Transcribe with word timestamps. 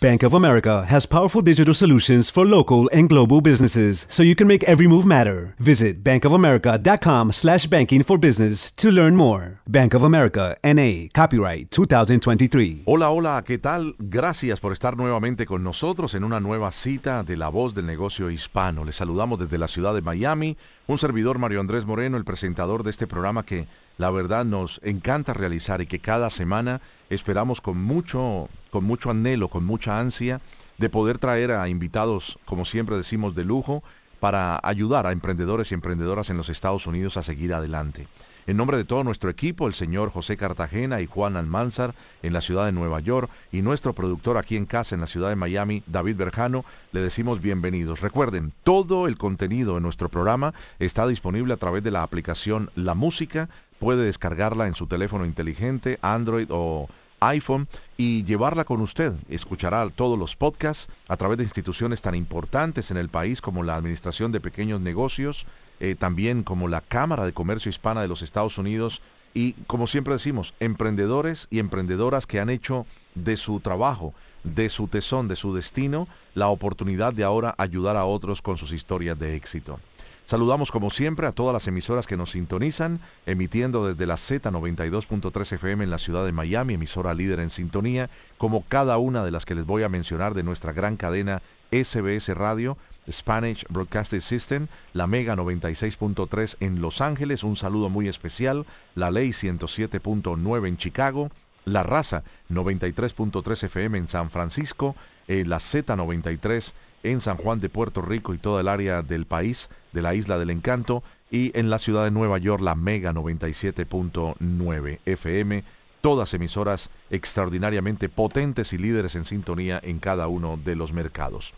Bank 0.00 0.22
of 0.22 0.32
America 0.32 0.84
has 0.86 1.06
powerful 1.06 1.40
digital 1.42 1.74
solutions 1.74 2.30
for 2.30 2.46
local 2.46 2.88
and 2.92 3.08
global 3.08 3.40
businesses 3.40 4.06
so 4.08 4.22
you 4.22 4.36
can 4.36 4.46
make 4.46 4.62
every 4.62 4.86
move 4.86 5.04
matter. 5.04 5.56
Visit 5.58 6.04
bankofamerica.com 6.04 7.32
slash 7.32 7.66
banking 7.66 8.04
for 8.04 8.16
business 8.16 8.70
to 8.76 8.92
learn 8.92 9.16
more. 9.16 9.60
Bank 9.66 9.94
of 9.94 10.04
America, 10.04 10.56
N.A., 10.62 11.08
copyright 11.12 11.72
2023. 11.72 12.84
Hola, 12.86 13.10
hola, 13.10 13.42
¿qué 13.44 13.58
tal? 13.58 13.96
Gracias 13.98 14.60
por 14.60 14.72
estar 14.72 14.96
nuevamente 14.96 15.46
con 15.46 15.64
nosotros 15.64 16.14
en 16.14 16.22
una 16.22 16.38
nueva 16.38 16.70
cita 16.70 17.24
de 17.24 17.36
La 17.36 17.48
Voz 17.48 17.74
del 17.74 17.86
Negocio 17.86 18.30
Hispano. 18.30 18.84
Les 18.84 18.94
saludamos 18.94 19.40
desde 19.40 19.58
la 19.58 19.66
ciudad 19.66 19.94
de 19.94 20.02
Miami, 20.02 20.56
un 20.86 20.98
servidor 20.98 21.40
Mario 21.40 21.58
Andrés 21.58 21.86
Moreno, 21.86 22.16
el 22.16 22.24
presentador 22.24 22.84
de 22.84 22.90
este 22.90 23.08
programa 23.08 23.44
que 23.44 23.66
la 23.96 24.10
verdad 24.10 24.44
nos 24.44 24.80
encanta 24.84 25.34
realizar 25.34 25.80
y 25.80 25.86
que 25.86 25.98
cada 25.98 26.30
semana 26.30 26.80
esperamos 27.10 27.60
con 27.60 27.82
mucho, 27.82 28.48
con 28.70 28.84
mucho 28.84 29.10
anhelo, 29.10 29.48
con 29.48 29.64
mucha 29.64 29.98
ansia 29.98 30.40
de 30.78 30.90
poder 30.90 31.18
traer 31.18 31.52
a 31.52 31.68
invitados, 31.68 32.38
como 32.44 32.64
siempre 32.64 32.96
decimos, 32.96 33.34
de 33.34 33.44
lujo 33.44 33.82
para 34.20 34.60
ayudar 34.62 35.06
a 35.06 35.12
emprendedores 35.12 35.70
y 35.70 35.74
emprendedoras 35.74 36.30
en 36.30 36.36
los 36.36 36.48
Estados 36.48 36.86
Unidos 36.86 37.16
a 37.16 37.22
seguir 37.22 37.54
adelante. 37.54 38.08
En 38.48 38.56
nombre 38.56 38.78
de 38.78 38.84
todo 38.84 39.04
nuestro 39.04 39.28
equipo, 39.28 39.66
el 39.66 39.74
señor 39.74 40.10
José 40.10 40.38
Cartagena 40.38 41.02
y 41.02 41.06
Juan 41.06 41.36
Almanzar 41.36 41.94
en 42.22 42.32
la 42.32 42.40
ciudad 42.40 42.64
de 42.64 42.72
Nueva 42.72 42.98
York 42.98 43.30
y 43.52 43.60
nuestro 43.60 43.92
productor 43.92 44.38
aquí 44.38 44.56
en 44.56 44.64
casa 44.64 44.94
en 44.94 45.02
la 45.02 45.06
ciudad 45.06 45.28
de 45.28 45.36
Miami, 45.36 45.82
David 45.86 46.16
Berjano, 46.16 46.64
le 46.92 47.02
decimos 47.02 47.42
bienvenidos. 47.42 48.00
Recuerden, 48.00 48.54
todo 48.64 49.06
el 49.06 49.18
contenido 49.18 49.74
de 49.74 49.82
nuestro 49.82 50.08
programa 50.08 50.54
está 50.78 51.06
disponible 51.06 51.52
a 51.52 51.58
través 51.58 51.82
de 51.82 51.90
la 51.90 52.02
aplicación 52.02 52.70
La 52.74 52.94
Música 52.94 53.50
puede 53.78 54.04
descargarla 54.04 54.66
en 54.66 54.74
su 54.74 54.86
teléfono 54.86 55.26
inteligente, 55.26 55.98
Android 56.00 56.46
o 56.48 56.88
iPhone 57.20 57.68
y 57.98 58.24
llevarla 58.24 58.64
con 58.64 58.80
usted. 58.80 59.12
Escuchará 59.28 59.86
todos 59.90 60.18
los 60.18 60.36
podcasts 60.36 60.88
a 61.08 61.18
través 61.18 61.36
de 61.36 61.44
instituciones 61.44 62.00
tan 62.00 62.14
importantes 62.14 62.90
en 62.90 62.96
el 62.96 63.10
país 63.10 63.42
como 63.42 63.62
la 63.62 63.76
Administración 63.76 64.32
de 64.32 64.40
Pequeños 64.40 64.80
Negocios, 64.80 65.46
eh, 65.80 65.94
también 65.94 66.42
como 66.42 66.68
la 66.68 66.80
Cámara 66.80 67.24
de 67.24 67.32
Comercio 67.32 67.70
Hispana 67.70 68.02
de 68.02 68.08
los 68.08 68.22
Estados 68.22 68.58
Unidos 68.58 69.02
y, 69.34 69.52
como 69.66 69.86
siempre 69.86 70.14
decimos, 70.14 70.54
emprendedores 70.60 71.46
y 71.50 71.58
emprendedoras 71.58 72.26
que 72.26 72.40
han 72.40 72.50
hecho 72.50 72.86
de 73.14 73.36
su 73.36 73.60
trabajo, 73.60 74.14
de 74.44 74.68
su 74.68 74.88
tesón, 74.88 75.28
de 75.28 75.36
su 75.36 75.54
destino, 75.54 76.08
la 76.34 76.48
oportunidad 76.48 77.12
de 77.12 77.24
ahora 77.24 77.54
ayudar 77.58 77.96
a 77.96 78.04
otros 78.04 78.42
con 78.42 78.56
sus 78.56 78.72
historias 78.72 79.18
de 79.18 79.36
éxito. 79.36 79.80
Saludamos 80.28 80.70
como 80.70 80.90
siempre 80.90 81.26
a 81.26 81.32
todas 81.32 81.54
las 81.54 81.66
emisoras 81.68 82.06
que 82.06 82.18
nos 82.18 82.32
sintonizan, 82.32 83.00
emitiendo 83.24 83.86
desde 83.86 84.04
la 84.04 84.16
Z92.3 84.16 85.52
FM 85.52 85.84
en 85.84 85.88
la 85.88 85.96
ciudad 85.96 86.26
de 86.26 86.32
Miami, 86.32 86.74
emisora 86.74 87.14
líder 87.14 87.40
en 87.40 87.48
sintonía, 87.48 88.10
como 88.36 88.62
cada 88.68 88.98
una 88.98 89.24
de 89.24 89.30
las 89.30 89.46
que 89.46 89.54
les 89.54 89.64
voy 89.64 89.84
a 89.84 89.88
mencionar 89.88 90.34
de 90.34 90.42
nuestra 90.42 90.74
gran 90.74 90.98
cadena 90.98 91.40
SBS 91.70 92.28
Radio, 92.34 92.76
Spanish 93.10 93.64
Broadcasting 93.70 94.20
System, 94.20 94.66
la 94.92 95.06
Mega 95.06 95.34
96.3 95.34 96.58
en 96.60 96.82
Los 96.82 97.00
Ángeles, 97.00 97.42
un 97.42 97.56
saludo 97.56 97.88
muy 97.88 98.06
especial, 98.06 98.66
la 98.94 99.10
Ley 99.10 99.30
107.9 99.30 100.68
en 100.68 100.76
Chicago, 100.76 101.30
la 101.64 101.84
Raza 101.84 102.22
93.3 102.50 103.64
FM 103.64 103.96
en 103.96 104.08
San 104.08 104.28
Francisco, 104.28 104.94
eh, 105.26 105.44
la 105.46 105.56
Z93 105.56 106.74
en 107.02 107.20
San 107.20 107.36
Juan 107.36 107.58
de 107.58 107.68
Puerto 107.68 108.02
Rico 108.02 108.34
y 108.34 108.38
toda 108.38 108.60
el 108.60 108.68
área 108.68 109.02
del 109.02 109.24
país, 109.24 109.68
de 109.98 110.02
la 110.02 110.14
isla 110.14 110.38
del 110.38 110.50
encanto, 110.50 111.02
y 111.28 111.50
en 111.58 111.70
la 111.70 111.78
ciudad 111.78 112.04
de 112.04 112.12
Nueva 112.12 112.38
York 112.38 112.62
la 112.62 112.76
Mega 112.76 113.12
97.9 113.12 115.00
FM, 115.04 115.64
todas 116.00 116.32
emisoras 116.34 116.90
extraordinariamente 117.10 118.08
potentes 118.08 118.72
y 118.72 118.78
líderes 118.78 119.16
en 119.16 119.24
sintonía 119.24 119.80
en 119.82 119.98
cada 119.98 120.28
uno 120.28 120.56
de 120.56 120.76
los 120.76 120.92
mercados. 120.92 121.52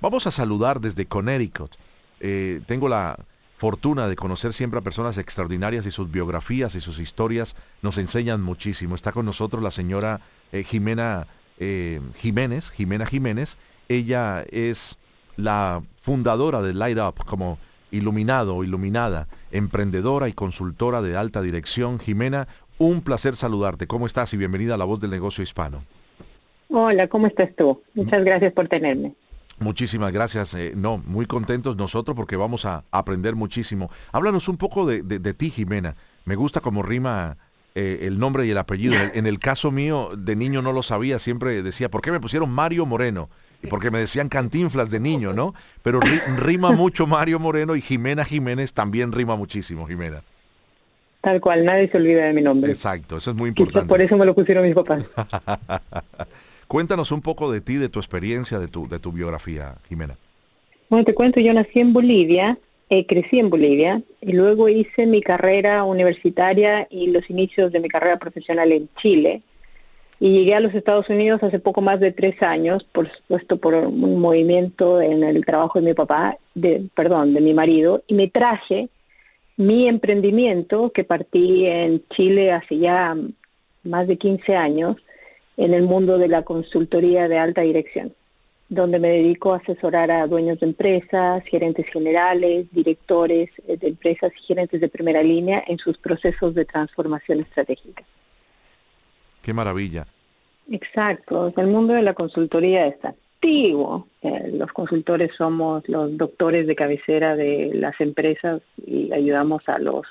Vamos 0.00 0.26
a 0.26 0.32
saludar 0.32 0.80
desde 0.80 1.06
Connecticut. 1.06 1.76
Eh, 2.18 2.60
tengo 2.66 2.88
la 2.88 3.16
fortuna 3.58 4.08
de 4.08 4.16
conocer 4.16 4.52
siempre 4.52 4.80
a 4.80 4.82
personas 4.82 5.16
extraordinarias 5.16 5.86
y 5.86 5.92
sus 5.92 6.10
biografías 6.10 6.74
y 6.74 6.80
sus 6.80 6.98
historias 6.98 7.54
nos 7.80 7.96
enseñan 7.98 8.42
muchísimo. 8.42 8.96
Está 8.96 9.12
con 9.12 9.24
nosotros 9.24 9.62
la 9.62 9.70
señora 9.70 10.20
eh, 10.50 10.64
Jimena 10.64 11.28
eh, 11.58 12.00
Jiménez, 12.16 12.72
Jimena 12.72 13.06
Jiménez, 13.06 13.56
ella 13.88 14.44
es 14.50 14.98
la 15.36 15.82
fundadora 16.00 16.62
de 16.62 16.74
Light 16.74 16.98
Up 16.98 17.24
como 17.24 17.58
iluminado 17.94 18.56
o 18.56 18.64
iluminada, 18.64 19.28
emprendedora 19.50 20.28
y 20.28 20.32
consultora 20.32 21.02
de 21.02 21.16
alta 21.16 21.40
dirección. 21.40 21.98
Jimena, 21.98 22.48
un 22.78 23.00
placer 23.00 23.36
saludarte. 23.36 23.86
¿Cómo 23.86 24.06
estás 24.06 24.34
y 24.34 24.36
bienvenida 24.36 24.74
a 24.74 24.78
La 24.78 24.84
Voz 24.84 25.00
del 25.00 25.10
Negocio 25.10 25.42
Hispano? 25.42 25.84
Hola, 26.68 27.08
¿cómo 27.08 27.26
estás 27.26 27.54
tú? 27.56 27.82
Muchas 27.94 28.24
gracias 28.24 28.52
por 28.52 28.68
tenerme. 28.68 29.14
Muchísimas 29.60 30.12
gracias. 30.12 30.54
Eh, 30.54 30.72
no, 30.74 30.98
muy 31.06 31.26
contentos 31.26 31.76
nosotros 31.76 32.16
porque 32.16 32.36
vamos 32.36 32.64
a 32.64 32.84
aprender 32.90 33.36
muchísimo. 33.36 33.90
Háblanos 34.10 34.48
un 34.48 34.56
poco 34.56 34.84
de, 34.86 35.02
de 35.02 35.34
ti, 35.34 35.50
Jimena. 35.50 35.94
Me 36.24 36.34
gusta 36.34 36.60
como 36.60 36.82
rima 36.82 37.36
eh, 37.76 38.06
el 38.06 38.20
nombre 38.20 38.46
y 38.46 38.50
el 38.50 38.58
apellido. 38.58 38.94
En 39.14 39.26
el, 39.26 39.38
caso 39.38 39.70
mío, 39.70 40.10
de 40.16 40.36
niño 40.36 40.62
no 40.62 40.72
lo 40.72 40.82
sabía, 40.82 41.18
siempre 41.18 41.62
decía, 41.62 41.90
¿por 41.90 42.02
qué 42.02 42.12
me 42.12 42.20
pusieron 42.20 42.50
Mario 42.50 42.86
Moreno? 42.86 43.28
Porque 43.68 43.90
me 43.90 43.98
decían 43.98 44.28
cantinflas 44.28 44.90
de 44.90 45.00
niño, 45.00 45.32
¿no? 45.32 45.54
Pero 45.82 46.00
rima 46.36 46.72
mucho 46.72 47.06
Mario 47.06 47.38
Moreno 47.38 47.76
y 47.76 47.80
Jimena 47.80 48.24
Jiménez 48.24 48.72
también 48.72 49.12
rima 49.12 49.36
muchísimo, 49.36 49.86
Jimena. 49.86 50.22
Tal 51.20 51.40
cual, 51.40 51.64
nadie 51.64 51.88
se 51.88 51.96
olvida 51.96 52.26
de 52.26 52.34
mi 52.34 52.42
nombre. 52.42 52.70
Exacto, 52.70 53.16
eso 53.16 53.30
es 53.30 53.36
muy 53.36 53.48
importante. 53.48 53.88
por 53.88 54.00
eso 54.02 54.16
me 54.16 54.26
lo 54.26 54.34
pusieron 54.34 54.64
mis 54.64 54.74
papás. 54.74 55.04
Cuéntanos 56.68 57.12
un 57.12 57.22
poco 57.22 57.50
de 57.50 57.60
ti, 57.60 57.76
de 57.76 57.88
tu 57.88 57.98
experiencia, 57.98 58.58
de 58.58 58.68
tu, 58.68 58.88
de 58.88 58.98
tu 58.98 59.10
biografía, 59.10 59.76
Jimena. 59.88 60.16
Bueno, 60.90 61.04
te 61.04 61.14
cuento, 61.14 61.40
yo 61.40 61.54
nací 61.54 61.80
en 61.80 61.92
Bolivia, 61.92 62.58
eh, 62.90 63.06
crecí 63.06 63.38
en 63.38 63.48
Bolivia 63.48 64.02
y 64.20 64.32
luego 64.32 64.68
hice 64.68 65.06
mi 65.06 65.22
carrera 65.22 65.84
universitaria 65.84 66.86
y 66.90 67.06
los 67.08 67.28
inicios 67.30 67.72
de 67.72 67.80
mi 67.80 67.88
carrera 67.88 68.18
profesional 68.18 68.70
en 68.72 68.88
Chile. 69.00 69.42
Y 70.24 70.30
llegué 70.30 70.54
a 70.54 70.60
los 70.60 70.74
Estados 70.74 71.10
Unidos 71.10 71.42
hace 71.42 71.58
poco 71.58 71.82
más 71.82 72.00
de 72.00 72.10
tres 72.10 72.42
años, 72.42 72.82
por 72.82 73.12
supuesto 73.14 73.58
por 73.58 73.74
un 73.74 74.18
movimiento 74.18 75.02
en 75.02 75.22
el 75.22 75.44
trabajo 75.44 75.78
de 75.78 75.84
mi 75.84 75.92
papá, 75.92 76.38
de, 76.54 76.88
perdón, 76.94 77.34
de 77.34 77.42
mi 77.42 77.52
marido, 77.52 78.02
y 78.06 78.14
me 78.14 78.28
traje 78.28 78.88
mi 79.58 79.86
emprendimiento 79.86 80.92
que 80.92 81.04
partí 81.04 81.66
en 81.66 82.02
Chile 82.08 82.52
hace 82.52 82.78
ya 82.78 83.14
más 83.82 84.06
de 84.06 84.16
15 84.16 84.56
años 84.56 84.96
en 85.58 85.74
el 85.74 85.82
mundo 85.82 86.16
de 86.16 86.28
la 86.28 86.40
consultoría 86.40 87.28
de 87.28 87.36
alta 87.36 87.60
dirección 87.60 88.14
donde 88.70 88.98
me 88.98 89.08
dedico 89.08 89.52
a 89.52 89.58
asesorar 89.58 90.10
a 90.10 90.26
dueños 90.26 90.58
de 90.58 90.66
empresas, 90.68 91.44
gerentes 91.44 91.86
generales, 91.90 92.66
directores 92.72 93.50
de 93.68 93.88
empresas 93.88 94.32
y 94.40 94.42
gerentes 94.46 94.80
de 94.80 94.88
primera 94.88 95.22
línea 95.22 95.62
en 95.66 95.76
sus 95.76 95.98
procesos 95.98 96.54
de 96.54 96.64
transformación 96.64 97.40
estratégica. 97.40 98.04
Qué 99.42 99.52
maravilla. 99.52 100.06
Exacto, 100.70 101.52
el 101.56 101.66
mundo 101.66 101.92
de 101.94 102.02
la 102.02 102.14
consultoría 102.14 102.86
está 102.86 103.10
activo. 103.10 104.08
Eh, 104.22 104.50
los 104.54 104.72
consultores 104.72 105.32
somos 105.36 105.86
los 105.88 106.16
doctores 106.16 106.66
de 106.66 106.74
cabecera 106.74 107.36
de 107.36 107.72
las 107.74 108.00
empresas 108.00 108.62
y 108.86 109.12
ayudamos 109.12 109.68
a 109.68 109.78
los 109.78 110.06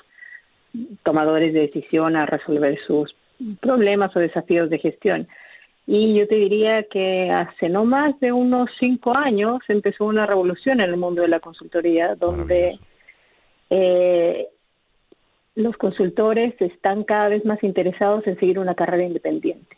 tomadores 1.02 1.52
de 1.52 1.60
decisión 1.60 2.16
a 2.16 2.26
resolver 2.26 2.78
sus 2.78 3.16
problemas 3.60 4.14
o 4.14 4.20
desafíos 4.20 4.70
de 4.70 4.78
gestión. 4.78 5.28
Y 5.86 6.14
yo 6.14 6.26
te 6.26 6.36
diría 6.36 6.84
que 6.84 7.30
hace 7.30 7.68
no 7.68 7.84
más 7.84 8.18
de 8.20 8.32
unos 8.32 8.70
cinco 8.78 9.16
años 9.16 9.58
empezó 9.68 10.06
una 10.06 10.26
revolución 10.26 10.80
en 10.80 10.90
el 10.90 10.96
mundo 10.96 11.22
de 11.22 11.28
la 11.28 11.40
consultoría, 11.40 12.14
donde 12.14 12.78
eh, 13.68 14.48
los 15.56 15.76
consultores 15.76 16.54
están 16.60 17.04
cada 17.04 17.28
vez 17.28 17.44
más 17.44 17.62
interesados 17.62 18.26
en 18.26 18.38
seguir 18.38 18.58
una 18.58 18.74
carrera 18.74 19.02
independiente. 19.02 19.76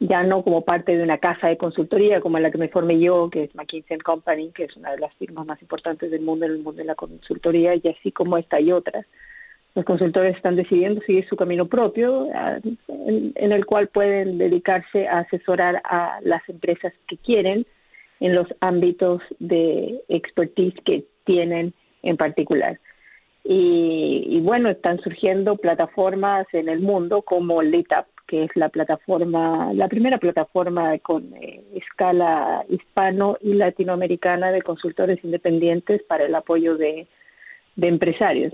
Ya 0.00 0.24
no 0.24 0.42
como 0.42 0.64
parte 0.64 0.96
de 0.96 1.04
una 1.04 1.18
casa 1.18 1.48
de 1.48 1.56
consultoría 1.56 2.20
como 2.20 2.38
la 2.38 2.50
que 2.50 2.58
me 2.58 2.68
formé 2.68 2.98
yo, 2.98 3.30
que 3.30 3.44
es 3.44 3.54
McKinsey 3.54 3.98
Company, 3.98 4.50
que 4.50 4.64
es 4.64 4.76
una 4.76 4.90
de 4.90 4.98
las 4.98 5.14
firmas 5.14 5.46
más 5.46 5.60
importantes 5.62 6.10
del 6.10 6.22
mundo 6.22 6.46
en 6.46 6.52
el 6.52 6.58
mundo 6.58 6.78
de 6.78 6.86
la 6.86 6.94
consultoría, 6.94 7.74
y 7.74 7.86
así 7.88 8.10
como 8.10 8.38
esta 8.38 8.60
y 8.60 8.72
otras 8.72 9.06
los 9.74 9.84
consultores 9.84 10.36
están 10.36 10.56
decidiendo 10.56 11.00
seguir 11.02 11.26
su 11.28 11.36
camino 11.36 11.66
propio, 11.66 12.28
en, 12.88 13.52
el 13.52 13.66
cual 13.66 13.88
pueden 13.88 14.38
dedicarse 14.38 15.06
a 15.06 15.20
asesorar 15.20 15.80
a 15.84 16.18
las 16.22 16.48
empresas 16.48 16.92
que 17.06 17.16
quieren 17.16 17.66
en 18.18 18.34
los 18.34 18.48
ámbitos 18.60 19.22
de 19.38 20.02
expertise 20.08 20.74
que 20.84 21.06
tienen 21.24 21.72
en 22.02 22.16
particular. 22.16 22.80
Y, 23.44 24.40
bueno, 24.42 24.68
están 24.68 25.00
surgiendo 25.00 25.56
plataformas 25.56 26.46
en 26.52 26.68
el 26.68 26.80
mundo 26.80 27.22
como 27.22 27.62
LeadUp, 27.62 28.06
que 28.30 28.44
es 28.44 28.54
la 28.54 28.68
plataforma, 28.68 29.72
la 29.74 29.88
primera 29.88 30.18
plataforma 30.18 30.96
con 30.98 31.34
eh, 31.34 31.64
escala 31.74 32.64
hispano 32.68 33.36
y 33.40 33.54
latinoamericana 33.54 34.52
de 34.52 34.62
consultores 34.62 35.18
independientes 35.24 36.00
para 36.04 36.26
el 36.26 36.34
apoyo 36.36 36.76
de 36.76 37.08
empresarios. 37.76 38.52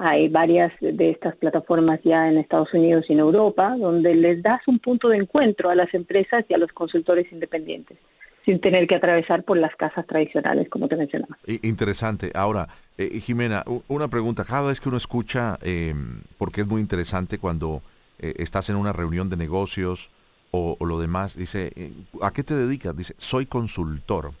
Hay 0.00 0.28
varias 0.28 0.72
de 0.80 1.10
estas 1.10 1.36
plataformas 1.36 2.00
ya 2.02 2.28
en 2.28 2.38
Estados 2.38 2.74
Unidos 2.74 3.04
y 3.08 3.12
en 3.12 3.20
Europa, 3.20 3.76
donde 3.78 4.16
les 4.16 4.42
das 4.42 4.60
un 4.66 4.80
punto 4.80 5.08
de 5.08 5.18
encuentro 5.18 5.70
a 5.70 5.76
las 5.76 5.94
empresas 5.94 6.44
y 6.48 6.54
a 6.54 6.58
los 6.58 6.72
consultores 6.72 7.30
independientes, 7.30 7.96
sin 8.44 8.58
tener 8.58 8.88
que 8.88 8.96
atravesar 8.96 9.44
por 9.44 9.56
las 9.56 9.76
casas 9.76 10.04
tradicionales, 10.04 10.68
como 10.68 10.88
te 10.88 10.96
mencionaba. 10.96 11.38
Interesante. 11.62 12.32
Ahora, 12.34 12.66
eh, 12.98 13.20
Jimena, 13.20 13.62
una 13.86 14.08
pregunta. 14.08 14.44
Cada 14.44 14.68
vez 14.68 14.80
que 14.80 14.88
uno 14.88 14.98
escucha, 14.98 15.60
em, 15.62 16.22
porque 16.38 16.62
es 16.62 16.66
muy 16.66 16.80
interesante 16.80 17.38
cuando 17.38 17.80
eh, 18.18 18.34
estás 18.38 18.70
en 18.70 18.76
una 18.76 18.92
reunión 18.92 19.28
de 19.30 19.36
negocios 19.36 20.10
o, 20.50 20.76
lo 20.86 21.00
demás, 21.00 21.36
dice, 21.36 21.72
eh, 21.74 21.92
¿a 22.22 22.32
qué 22.32 22.44
te 22.44 22.54
dedicas? 22.54 22.96
Dice, 22.96 23.16
soy 23.18 23.44
consultor. 23.44 24.32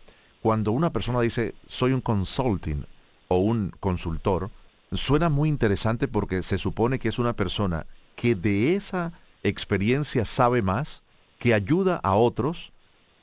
Cuando 0.42 0.70
una 0.70 0.90
persona 0.90 1.20
dice, 1.20 1.54
soy 1.66 1.92
un 1.92 2.00
consulting 2.00 2.86
o 3.26 3.38
un 3.38 3.72
consultor, 3.80 4.50
suena 4.92 5.28
muy 5.28 5.48
interesante 5.48 6.06
porque 6.06 6.44
se 6.44 6.58
supone 6.58 7.00
que 7.00 7.08
es 7.08 7.18
una 7.18 7.32
persona 7.32 7.86
que 8.14 8.36
de 8.36 8.76
esa 8.76 9.12
experiencia 9.42 10.24
sabe 10.24 10.62
más, 10.62 11.02
que 11.38 11.52
ayuda 11.52 12.00
a 12.02 12.14
otros 12.14 12.72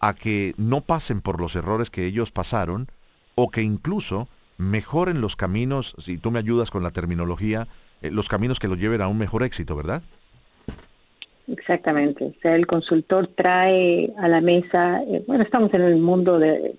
a 0.01 0.13
que 0.13 0.53
no 0.57 0.81
pasen 0.81 1.21
por 1.21 1.39
los 1.39 1.55
errores 1.55 1.89
que 1.89 2.05
ellos 2.05 2.31
pasaron 2.31 2.87
o 3.35 3.49
que 3.51 3.61
incluso 3.61 4.27
mejoren 4.57 5.21
los 5.21 5.35
caminos, 5.35 5.95
si 5.97 6.17
tú 6.17 6.29
me 6.31 6.39
ayudas 6.39 6.71
con 6.71 6.83
la 6.83 6.91
terminología, 6.91 7.67
eh, 8.01 8.11
los 8.11 8.27
caminos 8.27 8.59
que 8.59 8.67
lo 8.67 8.75
lleven 8.75 9.01
a 9.01 9.07
un 9.07 9.17
mejor 9.17 9.43
éxito, 9.43 9.75
¿verdad? 9.75 10.03
Exactamente. 11.51 12.25
O 12.25 12.41
sea, 12.41 12.55
el 12.55 12.65
consultor 12.65 13.27
trae 13.27 14.13
a 14.17 14.27
la 14.27 14.41
mesa, 14.41 15.03
eh, 15.03 15.23
bueno, 15.27 15.43
estamos 15.43 15.73
en 15.73 15.81
el 15.81 15.97
mundo 15.97 16.39
de, 16.39 16.75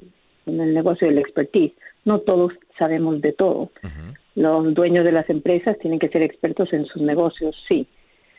en 0.47 0.61
el 0.61 0.75
negocio 0.75 1.07
del 1.09 1.19
expertise. 1.19 1.73
No 2.05 2.21
todos 2.21 2.55
sabemos 2.79 3.21
de 3.21 3.33
todo. 3.33 3.71
Los 4.35 4.75
dueños 4.75 5.05
de 5.05 5.13
las 5.13 5.29
empresas 5.29 5.79
tienen 5.79 5.99
que 5.99 6.09
ser 6.09 6.23
expertos 6.23 6.73
en 6.73 6.87
sus 6.87 7.03
negocios, 7.03 7.63
sí. 7.69 7.87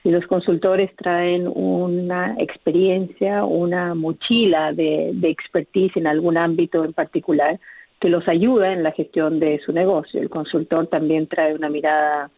Y 0.03 0.11
los 0.11 0.25
consultores 0.27 0.93
traen 0.95 1.47
una 1.47 2.35
experiencia, 2.39 3.45
una 3.45 3.95
mochila 3.95 4.73
de, 4.73 5.11
de 5.13 5.29
expertise 5.29 5.95
en 5.97 6.07
algún 6.07 6.37
ámbito 6.37 6.83
en 6.83 6.93
particular 6.93 7.59
que 7.99 8.09
los 8.09 8.27
ayuda 8.27 8.73
en 8.73 8.83
la 8.83 8.91
gestión 8.91 9.39
de 9.39 9.61
su 9.63 9.71
negocio. 9.71 10.19
El 10.19 10.29
consultor 10.29 10.87
también 10.87 11.27
trae 11.27 11.53
una 11.53 11.69
mirada 11.69 12.31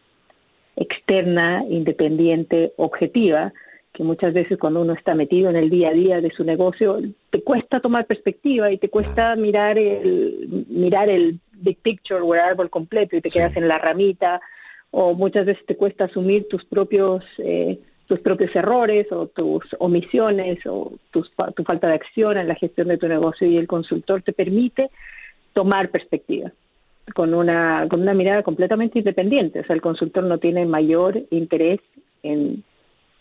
externa, 0.76 1.64
independiente, 1.68 2.72
objetiva, 2.76 3.52
que 3.96 4.04
muchas 4.04 4.34
veces 4.34 4.58
cuando 4.58 4.82
uno 4.82 4.92
está 4.92 5.14
metido 5.14 5.48
en 5.48 5.56
el 5.56 5.70
día 5.70 5.88
a 5.88 5.92
día 5.92 6.20
de 6.20 6.30
su 6.30 6.44
negocio, 6.44 7.00
te 7.30 7.42
cuesta 7.42 7.80
tomar 7.80 8.04
perspectiva 8.04 8.70
y 8.70 8.76
te 8.76 8.90
cuesta 8.90 9.34
mirar 9.36 9.78
el, 9.78 10.66
mirar 10.68 11.08
el 11.08 11.40
big 11.52 11.78
picture 11.78 12.20
o 12.20 12.34
el 12.34 12.40
árbol 12.40 12.68
completo 12.68 13.16
y 13.16 13.22
te 13.22 13.30
quedas 13.30 13.56
en 13.56 13.68
la 13.68 13.78
ramita, 13.78 14.42
o 14.90 15.14
muchas 15.14 15.46
veces 15.46 15.64
te 15.64 15.76
cuesta 15.76 16.04
asumir 16.04 16.46
tus 16.46 16.66
propios, 16.66 17.24
eh, 17.38 17.80
tus 18.06 18.20
propios 18.20 18.54
errores 18.54 19.10
o 19.12 19.28
tus 19.28 19.64
omisiones 19.78 20.58
o 20.66 20.92
tu 21.10 21.24
falta 21.64 21.88
de 21.88 21.94
acción 21.94 22.36
en 22.36 22.48
la 22.48 22.54
gestión 22.54 22.88
de 22.88 22.98
tu 22.98 23.08
negocio 23.08 23.48
y 23.48 23.56
el 23.56 23.66
consultor 23.66 24.20
te 24.20 24.34
permite 24.34 24.90
tomar 25.54 25.88
perspectiva 25.88 26.52
con 27.14 27.32
una, 27.32 27.86
con 27.88 28.02
una 28.02 28.12
mirada 28.12 28.42
completamente 28.42 28.98
independiente. 28.98 29.60
O 29.60 29.64
sea, 29.64 29.74
el 29.74 29.80
consultor 29.80 30.24
no 30.24 30.36
tiene 30.36 30.66
mayor 30.66 31.22
interés 31.30 31.80
en 32.22 32.62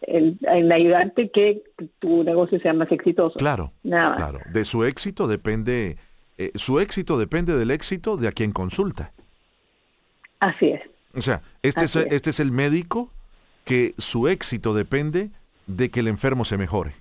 en, 0.02 0.72
ayudarte 0.72 1.30
que 1.30 1.64
tu 2.00 2.24
negocio 2.24 2.60
sea 2.60 2.74
más 2.74 2.92
exitoso. 2.92 3.38
Claro, 3.38 3.72
Nada 3.84 4.16
claro. 4.16 4.40
De 4.52 4.66
su 4.66 4.84
éxito 4.84 5.28
depende, 5.28 5.98
eh, 6.38 6.52
su 6.56 6.80
éxito 6.80 7.18
depende 7.18 7.58
del 7.58 7.72
éxito 7.72 8.18
de 8.18 8.28
a 8.28 8.32
quien 8.32 8.52
consulta. 8.52 9.12
Así 10.40 10.70
es. 10.70 10.82
O 11.16 11.22
sea, 11.22 11.42
este 11.62 11.86
es, 11.86 11.96
este 11.96 12.30
es 12.30 12.40
el 12.40 12.52
médico 12.52 13.10
que 13.64 13.96
su 13.98 14.28
éxito 14.28 14.74
depende 14.74 15.30
de 15.66 15.90
que 15.90 16.02
el 16.02 16.08
enfermo 16.08 16.46
se 16.46 16.58
mejore. 16.58 16.94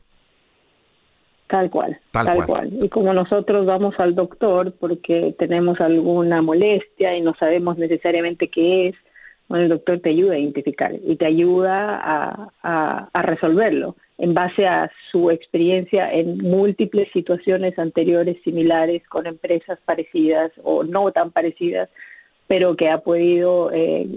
Tal 1.47 1.71
cual, 1.71 2.01
tal, 2.11 2.47
cual. 2.47 2.73
Y 2.83 2.89
como 2.89 3.13
nosotros 3.13 3.67
vamos 3.67 3.95
al 3.99 4.15
doctor 4.15 4.73
porque 4.73 5.35
tenemos 5.39 5.81
alguna 5.81 6.41
molestia 6.41 7.17
y 7.17 7.21
no 7.21 7.35
sabemos 7.39 7.77
necesariamente 7.77 8.49
qué 8.49 8.89
es, 8.89 8.95
bueno, 9.49 9.65
el 9.65 9.71
doctor 9.71 9.99
te 9.99 10.11
ayuda 10.11 10.35
a 10.35 10.39
identificar 10.39 10.93
y 11.05 11.17
te 11.17 11.27
ayuda 11.27 12.01
a, 12.03 13.09
a, 13.13 13.23
resolverlo 13.23 13.97
en 14.17 14.33
base 14.33 14.67
a 14.67 14.91
su 15.11 15.31
experiencia 15.31 16.13
en 16.13 16.39
múltiples 16.39 17.09
situaciones 17.13 17.79
anteriores 17.79 18.37
similares 18.43 19.07
con 19.07 19.27
empresas 19.27 19.79
parecidas 19.85 20.51
o 20.63 20.85
no 20.85 21.11
tan 21.13 21.31
parecidas, 21.31 21.89
pero 22.47 22.77
que 22.77 22.89
ha 22.89 22.99
podido 22.99 23.71
eh, 23.73 24.09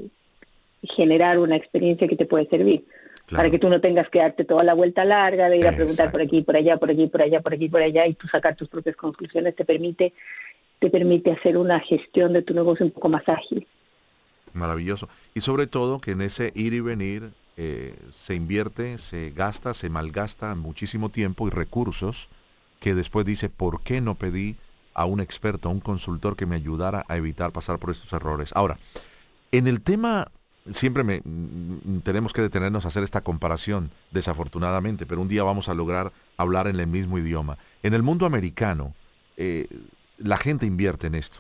generar 0.84 1.40
una 1.40 1.56
experiencia 1.56 2.08
que 2.08 2.16
te 2.16 2.26
puede 2.26 2.48
servir. 2.48 2.86
Para 3.30 3.50
que 3.50 3.60
tú 3.60 3.68
no 3.68 3.82
tengas 3.82 4.08
que 4.10 4.20
darte 4.20 4.46
toda 4.46 4.64
la 4.64 4.74
vuelta 4.74 5.04
larga 5.04 5.50
de 5.50 5.58
ir 5.58 5.68
a 5.68 5.74
preguntar 5.74 6.12
por 6.12 6.22
aquí, 6.22 6.44
por 6.44 6.56
allá, 6.56 6.78
por 6.78 6.90
aquí, 6.90 7.08
por 7.08 7.22
allá, 7.22 7.42
por 7.42 7.54
aquí, 7.54 7.68
por 7.68 7.82
allá, 7.82 8.08
y 8.08 8.14
tú 8.14 8.26
sacar 8.30 8.56
tus 8.56 8.70
propias 8.70 8.96
conclusiones, 8.96 9.54
te 9.54 9.66
permite, 9.66 10.14
te 10.80 10.90
permite 10.90 11.32
hacer 11.32 11.58
una 11.58 11.82
gestión 11.82 12.32
de 12.32 12.42
tu 12.42 12.54
negocio 12.54 12.86
un 12.86 12.94
poco 12.94 13.10
más 13.10 13.28
ágil. 13.28 13.68
Maravilloso. 14.58 15.08
Y 15.34 15.42
sobre 15.42 15.68
todo 15.68 16.00
que 16.00 16.12
en 16.12 16.22
ese 16.22 16.52
ir 16.56 16.74
y 16.74 16.82
venir 16.82 17.32
eh, 17.56 17.98
se 18.12 18.36
invierte, 18.36 18.98
se 18.98 19.32
gasta, 19.32 19.74
se 19.74 19.90
malgasta 19.90 20.54
muchísimo 20.56 21.10
tiempo 21.10 21.48
y 21.48 21.52
recursos 21.52 22.30
que 22.80 22.94
después 22.94 23.26
dice, 23.26 23.50
¿por 23.50 23.82
qué 23.82 24.02
no 24.02 24.16
pedí 24.16 24.56
a 24.94 25.06
un 25.06 25.20
experto, 25.20 25.70
a 25.70 25.72
un 25.72 25.80
consultor 25.80 26.36
que 26.36 26.46
me 26.46 26.56
ayudara 26.56 27.06
a 27.08 27.18
evitar 27.18 27.52
pasar 27.52 27.80
por 27.80 27.90
estos 27.90 28.14
errores? 28.14 28.52
Ahora, 28.54 28.78
en 29.52 29.68
el 29.68 29.82
tema, 29.82 30.28
siempre 30.72 31.04
me, 31.04 31.22
mm, 31.24 32.02
tenemos 32.04 32.34
que 32.34 32.42
detenernos 32.42 32.86
a 32.86 32.90
hacer 32.90 33.04
esta 33.04 33.22
comparación, 33.22 33.92
desafortunadamente, 34.12 35.06
pero 35.06 35.22
un 35.22 35.28
día 35.28 35.44
vamos 35.44 35.70
a 35.70 35.74
lograr 35.74 36.12
hablar 36.38 36.68
en 36.68 36.80
el 36.80 36.88
mismo 36.88 37.18
idioma. 37.18 37.58
En 37.82 37.94
el 37.96 38.04
mundo 38.04 38.26
americano, 38.26 38.94
eh, 39.36 39.68
la 40.20 40.38
gente 40.38 40.66
invierte 40.66 41.08
en 41.08 41.16
esto. 41.16 41.40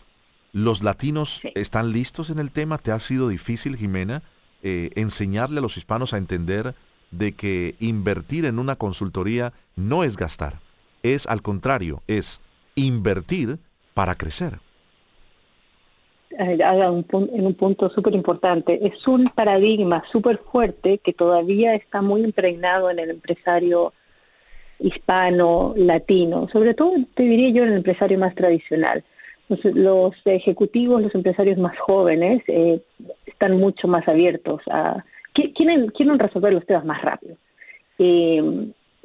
¿Los 0.54 0.84
latinos 0.84 1.42
están 1.56 1.92
listos 1.92 2.30
en 2.30 2.40
el 2.40 2.52
tema? 2.52 2.78
¿Te 2.78 2.92
ha 2.92 3.00
sido 3.00 3.28
difícil, 3.30 3.76
Jimena, 3.76 4.24
eh, 4.64 4.90
enseñarle 4.96 5.60
a 5.60 5.62
los 5.62 5.78
hispanos 5.78 6.14
a 6.14 6.18
entender 6.18 6.74
de 7.12 7.34
que 7.34 7.76
invertir 7.80 8.46
en 8.46 8.60
una 8.60 8.76
consultoría 8.76 9.54
no 9.76 10.04
es 10.04 10.18
gastar, 10.18 10.60
es 11.04 11.28
al 11.28 11.42
contrario, 11.42 12.02
es 12.08 12.40
invertir 12.76 13.60
para 13.94 14.16
crecer? 14.16 14.60
Eh, 16.32 16.58
en 16.62 17.46
un 17.46 17.54
punto 17.54 17.90
súper 17.90 18.14
importante. 18.14 18.86
Es 18.86 19.08
un 19.08 19.26
paradigma 19.26 20.04
súper 20.12 20.40
fuerte 20.52 21.00
que 21.00 21.14
todavía 21.14 21.74
está 21.74 22.02
muy 22.02 22.22
impregnado 22.22 22.90
en 22.90 23.00
el 23.00 23.10
empresario 23.10 23.94
hispano, 24.80 25.74
latino, 25.76 26.48
sobre 26.54 26.76
todo 26.76 26.94
te 27.16 27.24
diría 27.24 27.50
yo 27.50 27.64
en 27.64 27.70
el 27.70 27.78
empresario 27.78 28.20
más 28.20 28.36
tradicional 28.36 29.04
los, 29.50 30.14
ejecutivos, 30.26 31.02
los 31.02 31.16
empresarios 31.16 31.58
más 31.58 31.78
jóvenes 31.78 32.44
eh, 32.48 32.82
están 33.26 33.58
mucho 33.58 33.88
más 33.88 34.08
abiertos 34.08 34.62
a... 34.70 35.04
Quieren, 35.34 35.90
quieren 35.90 36.18
resolver 36.18 36.52
los 36.52 36.66
temas 36.66 36.84
más 36.84 37.00
rápido 37.04 37.38
eh, 38.00 38.42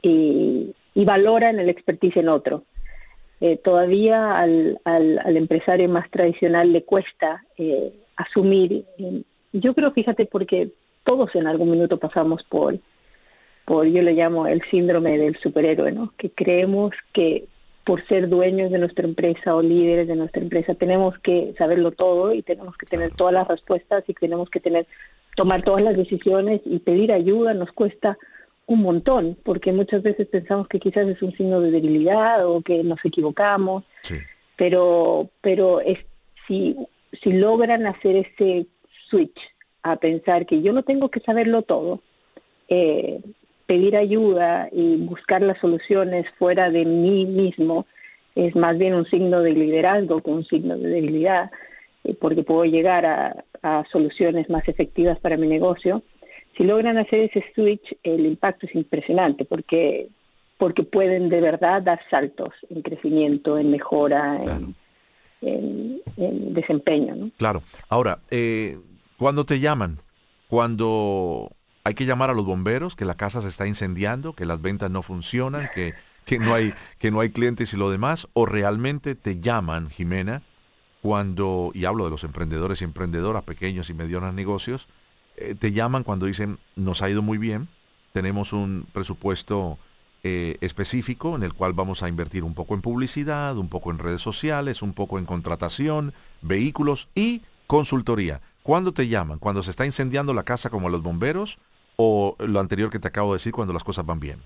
y, 0.03 0.75
valoran 1.05 1.59
el 1.59 1.69
expertise 1.69 2.17
en 2.17 2.31
otro. 2.31 2.65
Eh, 3.43 3.59
todavía 3.59 4.39
al, 4.39 4.81
al, 4.85 5.37
empresario 5.37 5.91
más 5.91 6.09
tradicional 6.11 6.73
le 6.73 6.85
cuesta 6.85 7.45
asumir. 8.17 8.87
yo 9.53 9.75
creo, 9.75 9.93
fíjate, 9.93 10.25
porque 10.25 10.71
todos 11.05 11.35
en 11.35 11.47
algún 11.47 11.71
minuto 11.71 11.99
pasamos 11.99 12.45
por 12.45 12.79
por, 13.65 13.87
yo 13.87 14.03
le 14.03 14.13
llamo 14.13 14.47
el 14.47 14.63
síndrome 14.63 15.19
del 15.19 15.37
superhéroe, 15.37 15.93
¿no? 15.93 16.13
Que 16.17 16.31
creemos 16.31 16.95
que 17.13 17.47
por 17.85 18.07
ser 18.07 18.29
dueños 18.29 18.71
de 18.71 18.79
nuestra 18.79 19.07
empresa 19.07 19.55
o 19.55 19.63
líderes 19.63 20.07
de 20.07 20.17
nuestra 20.17 20.43
empresa 20.43 20.75
tenemos 20.75 21.19
que 21.19 21.55
saberlo 21.59 21.91
todo 21.91 22.33
y 22.33 22.43
tenemos 22.43 22.77
que 22.77 22.87
tener 22.87 23.15
todas 23.15 23.35
las 23.35 23.49
respuestas 23.49 24.05
y 24.07 24.15
tenemos 24.15 24.49
que 24.51 24.61
tener 24.61 24.87
tomar 25.37 25.63
todas 25.63 25.83
las 25.83 25.97
decisiones 25.97 26.61
y 26.65 26.79
pedir 26.79 27.13
ayuda 27.13 27.55
nos 27.55 27.73
cuesta 27.73 28.19
un 28.67 28.83
montón, 28.83 29.37
porque 29.43 29.73
muchas 29.73 30.03
veces 30.03 30.29
pensamos 30.29 30.69
que 30.69 30.79
quizás 30.79 31.07
es 31.09 31.21
un 31.23 31.33
signo 31.37 31.61
de 31.61 31.71
debilidad 31.71 32.47
o 32.47 32.63
que 32.63 32.85
nos 32.85 33.05
equivocamos, 33.05 33.85
pero 34.57 35.29
pero 35.41 35.81
es 35.81 35.99
si 36.47 36.77
si 37.23 37.33
logran 37.33 37.87
hacer 37.87 38.17
ese 38.17 38.67
switch 39.11 39.39
a 39.83 39.97
pensar 39.97 40.47
que 40.47 40.63
yo 40.63 40.73
no 40.73 40.83
tengo 40.85 41.11
que 41.11 41.21
saberlo 41.21 41.63
todo, 41.63 42.01
eh, 42.69 43.21
pedir 43.73 43.97
ayuda 43.97 44.69
y 44.71 44.97
buscar 44.97 45.41
las 45.41 45.59
soluciones 45.59 46.29
fuera 46.39 46.69
de 46.69 46.85
mí 46.85 47.25
mismo 47.25 47.87
es 48.35 48.55
más 48.55 48.77
bien 48.77 48.93
un 48.93 49.07
signo 49.07 49.41
de 49.41 49.55
liderazgo 49.55 50.21
que 50.21 50.31
un 50.31 50.45
signo 50.45 50.77
de 50.77 50.91
debilidad, 50.91 51.51
eh, 52.05 52.15
porque 52.21 52.43
puedo 52.43 52.67
llegar 52.67 53.07
a, 53.07 53.45
soluciones 53.91 54.51
más 54.51 54.69
efectivas 54.69 55.19
para 55.21 55.39
mi 55.39 55.47
negocio. 55.47 56.03
Si 56.55 56.65
logran 56.65 56.99
hacer 56.99 57.31
ese 57.31 57.45
switch, 57.55 57.97
el 58.03 58.27
impacto 58.27 58.67
es 58.67 58.75
impresionante, 58.75 59.47
porque 59.47 60.09
porque 60.59 60.83
pueden 60.83 61.31
de 61.31 61.41
verdad 61.41 61.81
dar 61.81 62.01
saltos 62.11 62.51
en 62.69 62.83
crecimiento, 62.83 63.57
en 63.57 63.71
mejora, 63.71 64.39
en, 65.41 66.03
desempeño. 66.55 67.15
¿no? 67.17 67.31
Claro. 67.39 67.63
Ahora, 67.89 68.19
eh, 68.31 68.79
cuando 69.17 69.47
te 69.47 69.61
llaman, 69.61 69.99
cuando 70.49 71.53
hay 71.85 71.95
que 71.95 72.07
llamar 72.07 72.31
a 72.31 72.35
los 72.35 72.45
bomberos, 72.45 72.97
que 72.97 73.05
la 73.05 73.17
casa 73.17 73.43
se 73.43 73.49
está 73.49 73.67
incendiando, 73.67 74.35
que 74.35 74.47
las 74.47 74.61
ventas 74.61 74.91
no 74.91 75.03
funcionan, 75.03 75.69
que, 75.75 75.95
que, 76.25 76.39
no, 76.39 76.55
hay, 76.55 76.75
que 76.99 77.11
no 77.11 77.21
hay 77.21 77.31
clientes 77.31 77.73
y 77.73 77.77
lo 77.77 77.91
demás, 77.91 78.29
o 78.35 78.47
realmente 78.47 79.15
te 79.15 79.41
llaman, 79.41 79.91
Jimena, 79.91 80.43
cuando, 81.01 81.73
y 81.75 81.85
hablo 81.85 82.05
de 82.05 82.11
los 82.11 82.23
emprendedores 82.23 82.81
y 82.81 82.85
emprendedoras, 82.85 83.43
pequeños 83.43 83.91
y 83.91 83.95
medianos 83.95 84.33
negocios, 84.33 84.89
eh, 85.37 85.57
te 85.57 85.73
llaman 85.73 86.05
cuando 86.05 86.27
dicen, 86.27 86.59
nos 86.77 87.03
ha 87.03 87.11
ido 87.11 87.23
muy 87.23 87.39
bien, 87.39 87.69
tenemos 88.13 88.53
un 88.53 88.87
presupuesto 88.93 89.79
eh, 90.23 90.59
específico 90.61 91.35
en 91.35 91.43
el 91.43 91.53
cual 91.53 91.73
vamos 91.73 92.05
a 92.05 92.09
invertir 92.09 92.45
un 92.45 92.55
poco 92.55 92.75
en 92.75 92.83
publicidad, 92.83 93.59
un 93.59 93.69
poco 93.69 93.91
en 93.91 93.99
redes 93.99 94.23
sociales, 94.23 94.83
un 94.83 94.93
poco 94.93 95.19
en 95.19 95.27
contratación, 95.27 96.15
vehículos 96.43 97.09
y 97.17 97.43
consultoría. 97.67 98.41
¿Cuándo 98.63 98.93
te 98.93 99.09
llaman? 99.09 99.41
¿Cuando 99.41 99.65
se 99.65 99.71
está 99.71 99.85
incendiando 99.85 100.33
la 100.33 100.45
casa 100.45 100.71
como 100.71 100.89
los 100.89 101.03
bomberos? 101.03 101.59
O 101.97 102.37
lo 102.39 102.61
anterior 102.61 102.91
que 102.91 102.99
te 102.99 103.09
acabo 103.09 103.33
de 103.33 103.37
decir 103.37 103.53
cuando 103.53 103.73
las 103.73 103.85
cosas 103.85 104.05
van 104.07 104.21
bien? 104.21 104.39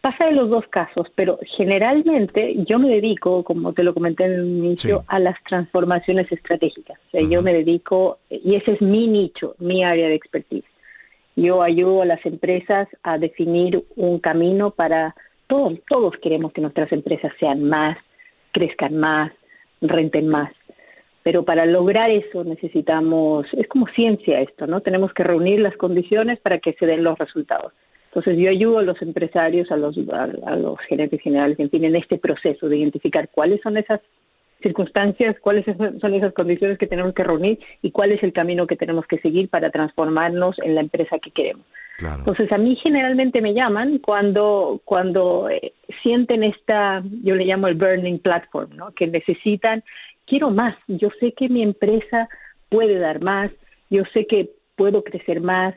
Pasa 0.00 0.28
en 0.28 0.36
los 0.36 0.50
dos 0.50 0.66
casos, 0.68 1.10
pero 1.14 1.38
generalmente 1.46 2.56
yo 2.66 2.78
me 2.78 2.88
dedico, 2.88 3.42
como 3.42 3.72
te 3.72 3.82
lo 3.82 3.94
comenté 3.94 4.26
en 4.26 4.32
el 4.32 4.46
inicio, 4.46 5.02
a 5.06 5.18
las 5.18 5.42
transformaciones 5.44 6.30
estratégicas. 6.30 6.98
O 7.08 7.10
sea, 7.12 7.22
Yo 7.22 7.40
me 7.40 7.54
dedico, 7.54 8.18
y 8.28 8.54
ese 8.54 8.72
es 8.72 8.82
mi 8.82 9.06
nicho, 9.06 9.54
mi 9.58 9.82
área 9.82 10.08
de 10.08 10.14
expertise. 10.14 10.66
Yo 11.36 11.62
ayudo 11.62 12.02
a 12.02 12.04
las 12.04 12.26
empresas 12.26 12.86
a 13.02 13.16
definir 13.16 13.82
un 13.96 14.18
camino 14.18 14.72
para 14.72 15.16
todos, 15.46 15.78
todos 15.88 16.18
queremos 16.18 16.52
que 16.52 16.60
nuestras 16.60 16.92
empresas 16.92 17.32
sean 17.40 17.64
más, 17.64 17.96
crezcan 18.52 18.98
más, 18.98 19.32
renten 19.80 20.28
más. 20.28 20.52
Pero 21.24 21.42
para 21.42 21.66
lograr 21.66 22.10
eso 22.10 22.44
necesitamos, 22.44 23.46
es 23.54 23.66
como 23.66 23.88
ciencia 23.88 24.40
esto, 24.40 24.68
¿no? 24.68 24.80
Tenemos 24.80 25.12
que 25.12 25.24
reunir 25.24 25.58
las 25.58 25.76
condiciones 25.76 26.38
para 26.38 26.58
que 26.58 26.76
se 26.78 26.86
den 26.86 27.02
los 27.02 27.18
resultados. 27.18 27.72
Entonces 28.14 28.38
yo 28.38 28.48
ayudo 28.48 28.78
a 28.78 28.82
los 28.82 29.02
empresarios, 29.02 29.72
a 29.72 29.76
los, 29.76 29.98
a, 30.12 30.56
los 30.56 30.78
gerentes 30.80 31.20
generales, 31.20 31.58
en 31.58 31.68
fin, 31.68 31.84
en 31.84 31.96
este 31.96 32.16
proceso 32.16 32.68
de 32.68 32.76
identificar 32.76 33.28
cuáles 33.28 33.60
son 33.60 33.76
esas 33.76 34.00
circunstancias, 34.62 35.34
cuáles 35.40 35.64
son 36.00 36.14
esas 36.14 36.32
condiciones 36.32 36.78
que 36.78 36.86
tenemos 36.86 37.12
que 37.12 37.24
reunir 37.24 37.58
y 37.82 37.90
cuál 37.90 38.12
es 38.12 38.22
el 38.22 38.32
camino 38.32 38.68
que 38.68 38.76
tenemos 38.76 39.06
que 39.06 39.18
seguir 39.18 39.48
para 39.48 39.70
transformarnos 39.70 40.60
en 40.60 40.76
la 40.76 40.82
empresa 40.82 41.18
que 41.18 41.32
queremos. 41.32 41.66
Entonces 41.98 42.50
a 42.52 42.58
mí 42.58 42.76
generalmente 42.76 43.40
me 43.40 43.54
llaman 43.54 43.98
cuando 43.98 44.80
cuando 44.84 45.48
eh, 45.48 45.74
sienten 46.02 46.42
esta, 46.42 47.02
yo 47.22 47.36
le 47.36 47.44
llamo 47.44 47.68
el 47.68 47.76
burning 47.76 48.18
platform, 48.18 48.76
¿no? 48.76 48.92
que 48.92 49.06
necesitan 49.06 49.84
quiero 50.26 50.50
más, 50.50 50.76
yo 50.88 51.10
sé 51.20 51.32
que 51.32 51.48
mi 51.48 51.62
empresa 51.62 52.28
puede 52.68 52.98
dar 52.98 53.22
más, 53.22 53.50
yo 53.90 54.04
sé 54.12 54.26
que 54.26 54.50
puedo 54.76 55.04
crecer 55.04 55.40
más, 55.40 55.74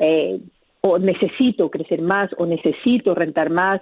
eh, 0.00 0.40
o 0.80 0.98
necesito 0.98 1.70
crecer 1.70 2.00
más, 2.00 2.30
o 2.38 2.46
necesito 2.46 3.14
rentar 3.14 3.50
más. 3.50 3.80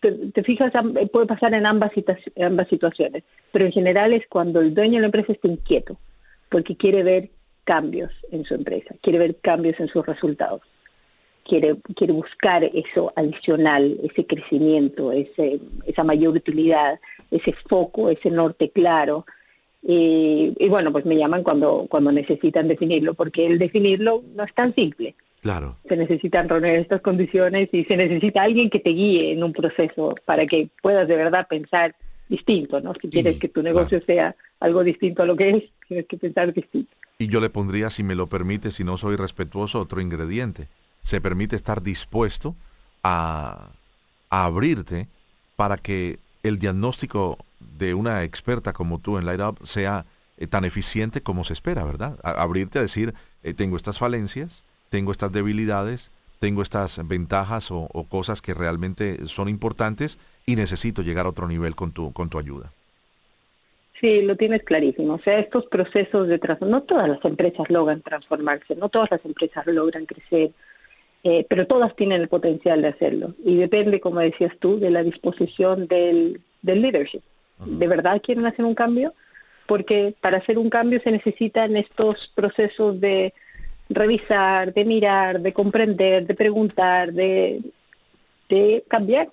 Te, 0.00 0.42
fijas, 0.44 0.72
puede 1.12 1.26
pasar 1.26 1.54
en 1.54 1.66
ambas, 1.66 1.90
ambas 2.40 2.68
situaciones, 2.68 3.24
pero 3.52 3.64
en 3.64 3.72
general 3.72 4.12
es 4.12 4.26
cuando 4.28 4.60
el 4.60 4.74
dueño 4.74 4.94
de 4.94 5.00
la 5.00 5.06
empresa 5.06 5.32
está 5.32 5.48
inquieto, 5.48 5.98
porque 6.48 6.76
quiere 6.76 7.02
ver 7.02 7.30
cambios 7.64 8.12
en 8.30 8.44
su 8.44 8.54
empresa, 8.54 8.94
quiere 9.02 9.18
ver 9.18 9.36
cambios 9.36 9.78
en 9.80 9.88
sus 9.88 10.06
resultados, 10.06 10.62
quiere, 11.48 11.76
quiere 11.96 12.12
buscar 12.12 12.62
eso 12.62 13.12
adicional, 13.16 13.98
ese 14.02 14.26
crecimiento, 14.26 15.10
ese, 15.10 15.58
esa 15.86 16.04
mayor 16.04 16.36
utilidad, 16.36 17.00
ese 17.30 17.54
foco, 17.68 18.10
ese 18.10 18.30
norte 18.30 18.70
claro. 18.70 19.26
Y, 19.82 20.68
bueno, 20.68 20.92
pues 20.92 21.06
me 21.06 21.16
llaman 21.16 21.42
cuando, 21.42 21.86
cuando 21.88 22.12
necesitan 22.12 22.68
definirlo, 22.68 23.14
porque 23.14 23.46
el 23.46 23.58
definirlo 23.58 24.22
no 24.36 24.44
es 24.44 24.52
tan 24.54 24.74
simple. 24.74 25.14
Claro. 25.40 25.76
Se 25.88 25.96
necesitan 25.96 26.48
reunir 26.48 26.74
estas 26.74 27.00
condiciones 27.00 27.68
y 27.72 27.84
se 27.84 27.96
necesita 27.96 28.42
alguien 28.42 28.70
que 28.70 28.80
te 28.80 28.90
guíe 28.90 29.32
en 29.32 29.42
un 29.42 29.52
proceso 29.52 30.14
para 30.24 30.46
que 30.46 30.68
puedas 30.82 31.08
de 31.08 31.16
verdad 31.16 31.46
pensar 31.48 31.94
distinto, 32.28 32.80
¿no? 32.80 32.92
Si 33.00 33.08
quieres 33.08 33.38
que 33.38 33.48
tu 33.48 33.62
negocio 33.62 34.02
sea 34.04 34.36
algo 34.60 34.84
distinto 34.84 35.22
a 35.22 35.26
lo 35.26 35.36
que 35.36 35.50
es, 35.50 35.64
tienes 35.86 36.06
que 36.06 36.18
pensar 36.18 36.52
distinto. 36.52 36.92
Y 37.18 37.28
yo 37.28 37.40
le 37.40 37.50
pondría, 37.50 37.88
si 37.88 38.02
me 38.02 38.14
lo 38.14 38.26
permite, 38.26 38.70
si 38.70 38.84
no 38.84 38.98
soy 38.98 39.16
respetuoso, 39.16 39.80
otro 39.80 40.00
ingrediente. 40.00 40.68
Se 41.02 41.20
permite 41.20 41.56
estar 41.56 41.82
dispuesto 41.82 42.54
a, 43.02 43.70
abrirte 44.30 45.08
para 45.56 45.78
que 45.78 46.18
el 46.42 46.58
diagnóstico 46.58 47.38
de 47.78 47.94
una 47.94 48.24
experta 48.24 48.72
como 48.72 48.98
tú 48.98 49.18
en 49.18 49.24
Light 49.24 49.40
Up 49.40 49.66
sea 49.66 50.04
eh, 50.36 50.46
tan 50.46 50.64
eficiente 50.64 51.22
como 51.22 51.44
se 51.44 51.54
espera, 51.54 51.84
¿verdad? 51.84 52.18
abrirte 52.22 52.78
a 52.78 52.82
decir, 52.82 53.14
eh, 53.42 53.54
tengo 53.54 53.76
estas 53.76 53.98
falencias, 53.98 54.62
tengo 54.90 55.12
estas 55.12 55.32
debilidades, 55.32 56.10
tengo 56.38 56.62
estas 56.62 57.06
ventajas 57.06 57.70
o, 57.70 57.88
cosas 58.08 58.42
que 58.42 58.54
realmente 58.54 59.26
son 59.26 59.48
importantes 59.48 60.18
y 60.46 60.56
necesito 60.56 61.02
llegar 61.02 61.26
a 61.26 61.30
otro 61.30 61.48
nivel 61.48 61.74
con 61.74 61.92
tu, 61.92 62.12
con 62.12 62.28
tu 62.28 62.38
ayuda. 62.38 62.70
Sí, 64.00 64.22
lo 64.22 64.36
tienes 64.36 64.62
clarísimo. 64.62 65.14
O 65.14 65.18
sea, 65.18 65.38
estos 65.38 65.66
procesos 65.66 66.28
de 66.28 66.40
no 66.60 66.82
todas 66.82 67.08
las 67.08 67.24
empresas 67.24 67.68
logran 67.68 68.00
transformarse, 68.00 68.76
no 68.76 68.88
todas 68.88 69.10
las 69.10 69.24
empresas 69.24 69.66
logran 69.66 70.06
crecer, 70.06 70.52
eh, 71.30 71.44
pero 71.46 71.66
todas 71.66 71.94
tienen 71.94 72.22
el 72.22 72.28
potencial 72.28 72.80
de 72.80 72.88
hacerlo. 72.88 73.34
Y 73.44 73.56
depende, 73.56 74.00
como 74.00 74.20
decías 74.20 74.54
tú, 74.58 74.80
de 74.80 74.88
la 74.88 75.02
disposición 75.02 75.86
del, 75.86 76.40
del 76.62 76.80
leadership. 76.80 77.20
¿De 77.66 77.86
verdad 77.86 78.22
quieren 78.24 78.46
hacer 78.46 78.64
un 78.64 78.74
cambio? 78.74 79.12
Porque 79.66 80.14
para 80.22 80.38
hacer 80.38 80.56
un 80.56 80.70
cambio 80.70 81.02
se 81.04 81.12
necesitan 81.12 81.76
estos 81.76 82.32
procesos 82.34 82.98
de 82.98 83.34
revisar, 83.90 84.72
de 84.72 84.86
mirar, 84.86 85.42
de 85.42 85.52
comprender, 85.52 86.26
de 86.26 86.34
preguntar, 86.34 87.12
de, 87.12 87.60
de 88.48 88.82
cambiar. 88.88 89.28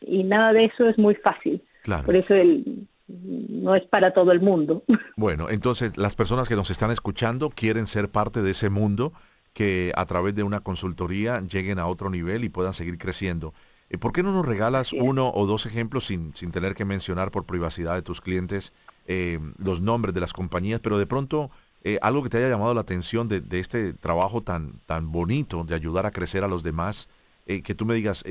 Y 0.00 0.24
nada 0.24 0.52
de 0.52 0.64
eso 0.64 0.88
es 0.88 0.98
muy 0.98 1.14
fácil. 1.14 1.62
Por 2.04 2.16
eso 2.16 2.34
el, 2.34 2.88
no 3.06 3.76
es 3.76 3.84
para 3.84 4.10
todo 4.10 4.32
el 4.32 4.40
mundo. 4.40 4.82
Bueno, 5.16 5.48
entonces 5.48 5.96
las 5.96 6.14
personas 6.14 6.48
que 6.48 6.56
nos 6.56 6.70
están 6.70 6.90
escuchando 6.90 7.50
quieren 7.50 7.86
ser 7.86 8.10
parte 8.10 8.42
de 8.42 8.50
ese 8.50 8.68
mundo 8.68 9.12
que 9.56 9.90
a 9.96 10.04
través 10.04 10.34
de 10.34 10.42
una 10.42 10.60
consultoría 10.60 11.40
lleguen 11.40 11.78
a 11.78 11.86
otro 11.86 12.10
nivel 12.10 12.44
y 12.44 12.50
puedan 12.50 12.74
seguir 12.74 12.98
creciendo. 12.98 13.54
Eh, 13.88 13.96
¿Por 13.96 14.12
qué 14.12 14.22
no 14.22 14.30
nos 14.30 14.44
regalas 14.44 14.92
uno 14.92 15.32
o 15.34 15.46
dos 15.46 15.64
ejemplos 15.64 16.04
sin, 16.04 16.36
sin 16.36 16.50
tener 16.50 16.74
que 16.74 16.84
mencionar 16.84 17.30
por 17.30 17.46
privacidad 17.46 17.94
de 17.94 18.02
tus 18.02 18.20
clientes 18.20 18.74
eh, 19.06 19.40
los 19.56 19.80
nombres 19.80 20.14
de 20.14 20.20
las 20.20 20.34
compañías, 20.34 20.80
pero 20.80 20.98
de 20.98 21.06
pronto 21.06 21.50
eh, 21.84 21.98
algo 22.02 22.22
que 22.22 22.28
te 22.28 22.36
haya 22.36 22.50
llamado 22.50 22.74
la 22.74 22.82
atención 22.82 23.28
de, 23.28 23.42
este 23.58 23.94
trabajo 23.94 24.42
tan, 24.42 24.74
tan 24.84 25.10
bonito 25.10 25.64
de 25.64 25.74
ayudar 25.74 26.04
a 26.04 26.10
crecer 26.10 26.44
a 26.44 26.48
los 26.48 26.62
demás? 26.62 27.08
que 27.46 27.76
tú 27.76 27.86
me 27.86 27.94
digas, 27.94 28.24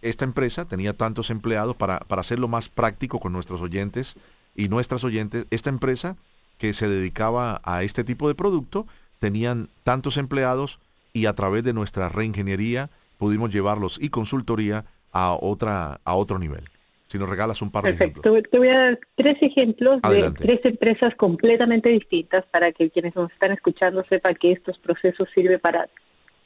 esta 0.00 0.24
empresa 0.24 0.64
tenía 0.64 0.96
tantos 0.96 1.28
empleados 1.28 1.76
para, 1.76 1.98
para 1.98 2.22
hacerlo 2.22 2.48
más 2.48 2.70
práctico 2.70 3.20
con 3.20 3.30
nuestros 3.30 3.60
oyentes 3.60 4.16
y 4.56 4.70
nuestras 4.70 5.04
oyentes, 5.04 5.46
esta 5.50 5.68
empresa 5.68 6.16
que 6.56 6.72
se 6.72 6.88
dedicaba 6.88 7.60
a 7.62 7.82
este 7.82 8.04
tipo 8.04 8.26
de 8.26 8.34
producto, 8.34 8.86
tenían 9.24 9.70
tantos 9.84 10.18
empleados 10.18 10.80
y 11.14 11.24
a 11.24 11.32
través 11.32 11.64
de 11.64 11.72
nuestra 11.72 12.10
reingeniería 12.10 12.90
pudimos 13.16 13.50
llevarlos 13.50 13.98
y 13.98 14.10
consultoría 14.10 14.84
a 15.12 15.34
otra 15.40 16.02
a 16.04 16.14
otro 16.14 16.38
nivel. 16.38 16.64
Si 17.08 17.16
nos 17.16 17.30
regalas 17.30 17.62
un 17.62 17.70
par 17.70 17.84
de 17.84 17.92
ejemplos. 17.92 18.22
Te 18.50 18.58
voy 18.58 18.68
a 18.68 18.78
dar 18.78 19.00
tres 19.14 19.38
ejemplos 19.40 20.02
de 20.02 20.30
tres 20.32 20.60
empresas 20.64 21.14
completamente 21.14 21.88
distintas 21.88 22.44
para 22.50 22.70
que 22.70 22.90
quienes 22.90 23.16
nos 23.16 23.32
están 23.32 23.52
escuchando 23.52 24.04
sepan 24.10 24.34
que 24.34 24.52
estos 24.52 24.78
procesos 24.78 25.26
sirven 25.34 25.58
para 25.58 25.88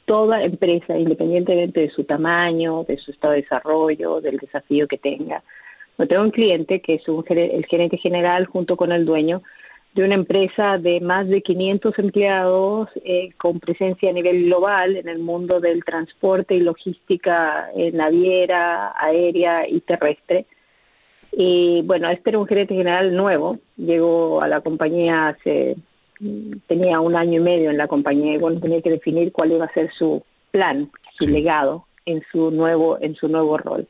toda 0.04 0.44
empresa, 0.44 0.96
independientemente 0.96 1.80
de 1.80 1.90
su 1.90 2.04
tamaño, 2.04 2.84
de 2.84 2.96
su 2.96 3.10
estado 3.10 3.32
de 3.32 3.42
desarrollo, 3.42 4.20
del 4.20 4.36
desafío 4.36 4.86
que 4.86 4.98
tenga. 4.98 5.42
Yo 5.98 6.06
tengo 6.06 6.22
un 6.22 6.30
cliente 6.30 6.80
que 6.80 6.94
es 6.94 7.02
el 7.08 7.66
gerente 7.66 7.96
general 7.96 8.46
junto 8.46 8.76
con 8.76 8.92
el 8.92 9.04
dueño 9.04 9.42
de 9.98 10.04
una 10.04 10.14
empresa 10.14 10.78
de 10.78 11.00
más 11.00 11.26
de 11.26 11.42
500 11.42 11.98
empleados 11.98 12.88
eh, 13.04 13.30
con 13.36 13.58
presencia 13.58 14.10
a 14.10 14.12
nivel 14.12 14.44
global 14.44 14.96
en 14.96 15.08
el 15.08 15.18
mundo 15.18 15.58
del 15.58 15.84
transporte 15.84 16.54
y 16.54 16.60
logística 16.60 17.68
naviera, 17.92 18.94
aérea 18.96 19.68
y 19.68 19.80
terrestre. 19.80 20.46
Y 21.32 21.82
bueno, 21.84 22.08
este 22.10 22.30
era 22.30 22.38
un 22.38 22.46
gerente 22.46 22.76
general 22.76 23.16
nuevo, 23.16 23.58
llegó 23.76 24.40
a 24.40 24.46
la 24.46 24.60
compañía 24.60 25.30
hace 25.30 25.76
tenía 26.68 27.00
un 27.00 27.16
año 27.16 27.40
y 27.40 27.42
medio 27.42 27.70
en 27.70 27.76
la 27.76 27.88
compañía 27.88 28.34
y 28.34 28.38
bueno, 28.38 28.60
tenía 28.60 28.80
que 28.80 28.90
definir 28.90 29.32
cuál 29.32 29.50
iba 29.50 29.64
a 29.64 29.72
ser 29.72 29.90
su 29.92 30.22
plan, 30.52 30.92
su 31.18 31.28
legado 31.28 31.86
en 32.06 32.22
su 32.30 32.52
nuevo 32.52 32.98
en 33.00 33.16
su 33.16 33.26
nuevo 33.26 33.58
rol. 33.58 33.88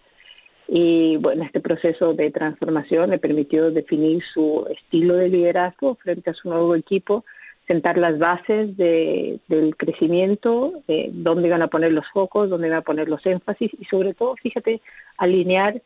Y 0.70 1.16
bueno, 1.16 1.44
este 1.44 1.60
proceso 1.60 2.12
de 2.12 2.30
transformación 2.30 3.10
le 3.10 3.18
permitió 3.18 3.70
definir 3.70 4.22
su 4.22 4.66
estilo 4.70 5.14
de 5.14 5.30
liderazgo 5.30 5.94
frente 5.94 6.28
a 6.28 6.34
su 6.34 6.50
nuevo 6.50 6.74
equipo, 6.74 7.24
sentar 7.66 7.96
las 7.96 8.18
bases 8.18 8.76
de, 8.76 9.40
del 9.48 9.76
crecimiento, 9.76 10.82
de 10.86 11.10
dónde 11.12 11.48
iban 11.48 11.62
a 11.62 11.68
poner 11.68 11.92
los 11.92 12.06
focos, 12.08 12.50
dónde 12.50 12.68
iban 12.68 12.80
a 12.80 12.82
poner 12.82 13.08
los 13.08 13.24
énfasis 13.24 13.70
y 13.78 13.86
sobre 13.86 14.12
todo, 14.12 14.36
fíjate, 14.36 14.82
alinear 15.16 15.80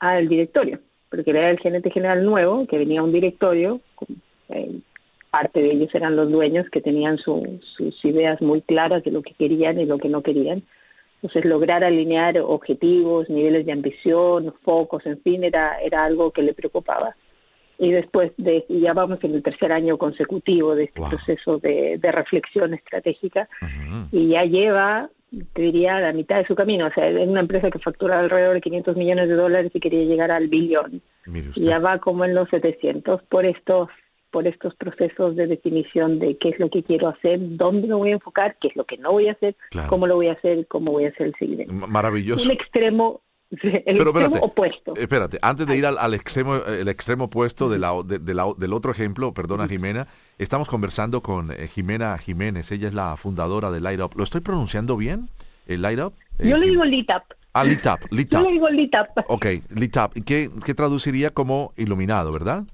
al 0.00 0.28
directorio, 0.28 0.80
porque 1.08 1.30
era 1.30 1.48
el 1.48 1.60
gerente 1.60 1.90
general 1.90 2.24
nuevo, 2.24 2.66
que 2.66 2.78
venía 2.78 3.04
un 3.04 3.12
directorio, 3.12 3.80
eh, 4.48 4.80
parte 5.30 5.62
de 5.62 5.70
ellos 5.70 5.94
eran 5.94 6.16
los 6.16 6.30
dueños 6.30 6.68
que 6.70 6.80
tenían 6.80 7.18
sus 7.18 8.04
ideas 8.04 8.40
muy 8.40 8.62
claras 8.62 9.04
de 9.04 9.10
lo 9.10 9.22
que 9.22 9.34
querían 9.34 9.78
y 9.78 9.84
lo 9.84 9.98
que 9.98 10.08
no 10.08 10.22
querían. 10.22 10.62
Entonces 11.16 11.44
lograr 11.44 11.82
alinear 11.82 12.38
objetivos, 12.38 13.28
niveles 13.30 13.64
de 13.64 13.72
ambición, 13.72 14.54
focos, 14.62 15.06
en 15.06 15.20
fin, 15.22 15.44
era, 15.44 15.80
era 15.80 16.04
algo 16.04 16.30
que 16.30 16.42
le 16.42 16.54
preocupaba. 16.54 17.16
Y 17.78 17.90
después 17.90 18.32
de, 18.36 18.64
ya 18.68 18.94
vamos 18.94 19.18
en 19.22 19.34
el 19.34 19.42
tercer 19.42 19.72
año 19.72 19.98
consecutivo 19.98 20.74
de 20.74 20.84
este 20.84 21.00
proceso 21.00 21.58
de, 21.58 21.98
reflexión 22.02 22.74
estratégica, 22.74 23.48
y 24.12 24.28
ya 24.28 24.44
lleva, 24.44 25.10
te 25.52 25.62
diría, 25.62 26.00
la 26.00 26.12
mitad 26.12 26.36
de 26.36 26.46
su 26.46 26.54
camino. 26.54 26.86
O 26.86 26.90
sea, 26.90 27.08
es 27.08 27.28
una 27.28 27.40
empresa 27.40 27.70
que 27.70 27.78
factura 27.78 28.20
alrededor 28.20 28.54
de 28.54 28.60
500 28.60 28.96
millones 28.96 29.28
de 29.28 29.34
dólares 29.34 29.70
y 29.74 29.80
quería 29.80 30.04
llegar 30.04 30.30
al 30.30 30.48
billón. 30.48 31.02
Ya 31.54 31.78
va 31.78 31.98
como 31.98 32.24
en 32.24 32.34
los 32.34 32.48
700 32.50 33.22
por 33.22 33.44
estos 33.44 33.88
por 34.36 34.46
estos 34.46 34.74
procesos 34.74 35.34
de 35.34 35.46
definición 35.46 36.18
de 36.18 36.36
qué 36.36 36.50
es 36.50 36.58
lo 36.58 36.68
que 36.68 36.82
quiero 36.82 37.08
hacer, 37.08 37.38
dónde 37.40 37.88
me 37.88 37.94
voy 37.94 38.10
a 38.10 38.12
enfocar, 38.12 38.58
qué 38.60 38.68
es 38.68 38.76
lo 38.76 38.84
que 38.84 38.98
no 38.98 39.12
voy 39.12 39.28
a 39.28 39.32
hacer, 39.32 39.56
cómo 39.88 40.06
lo 40.06 40.16
voy 40.16 40.28
a 40.28 40.32
hacer, 40.32 40.66
cómo 40.66 40.92
voy 40.92 41.06
a 41.06 41.08
hacer 41.08 41.28
el 41.28 41.34
siguiente. 41.36 41.72
Maravilloso. 41.72 42.44
Un 42.44 42.50
extremo 42.50 43.22
el 43.62 43.96
extremo 43.96 44.36
opuesto. 44.42 44.94
Espérate, 44.94 45.38
antes 45.40 45.66
de 45.66 45.78
ir 45.78 45.86
al, 45.86 46.12
extremo 46.12 46.56
el 46.56 46.86
extremo 46.88 47.24
opuesto 47.24 47.70
de 47.70 47.78
la, 47.78 47.94
del 48.04 48.72
otro 48.74 48.92
ejemplo, 48.92 49.32
perdona 49.32 49.66
Jimena, 49.66 50.06
estamos 50.36 50.68
conversando 50.68 51.22
con 51.22 51.50
eh, 51.50 51.66
Jimena 51.66 52.18
Jiménez, 52.18 52.70
ella 52.72 52.88
es 52.88 52.92
la 52.92 53.16
fundadora 53.16 53.70
de 53.70 53.80
Light 53.80 54.02
Up. 54.02 54.16
¿Lo 54.16 54.24
estoy 54.24 54.42
pronunciando 54.42 54.98
bien? 54.98 55.30
¿El 55.66 55.80
Light 55.80 55.98
Up? 55.98 56.12
Yo 56.40 56.58
le 56.58 56.66
digo 56.66 56.84
Lit 56.84 57.08
Up. 57.08 57.34
Ah, 57.54 57.64
Lit 57.64 57.86
Up, 57.86 58.00
Lit 58.10 58.34
Up. 58.34 58.40
Yo 58.40 58.44
le 58.44 58.52
digo 58.52 58.68
Lit 58.68 58.94
Up. 59.00 59.24
Ok, 59.28 59.46
Lit 59.70 59.96
Up. 59.96 60.10
¿Y 60.14 60.20
qué, 60.20 60.50
qué 60.62 60.74
traduciría 60.74 61.30
como 61.30 61.72
iluminado, 61.78 62.32
verdad? 62.32 62.66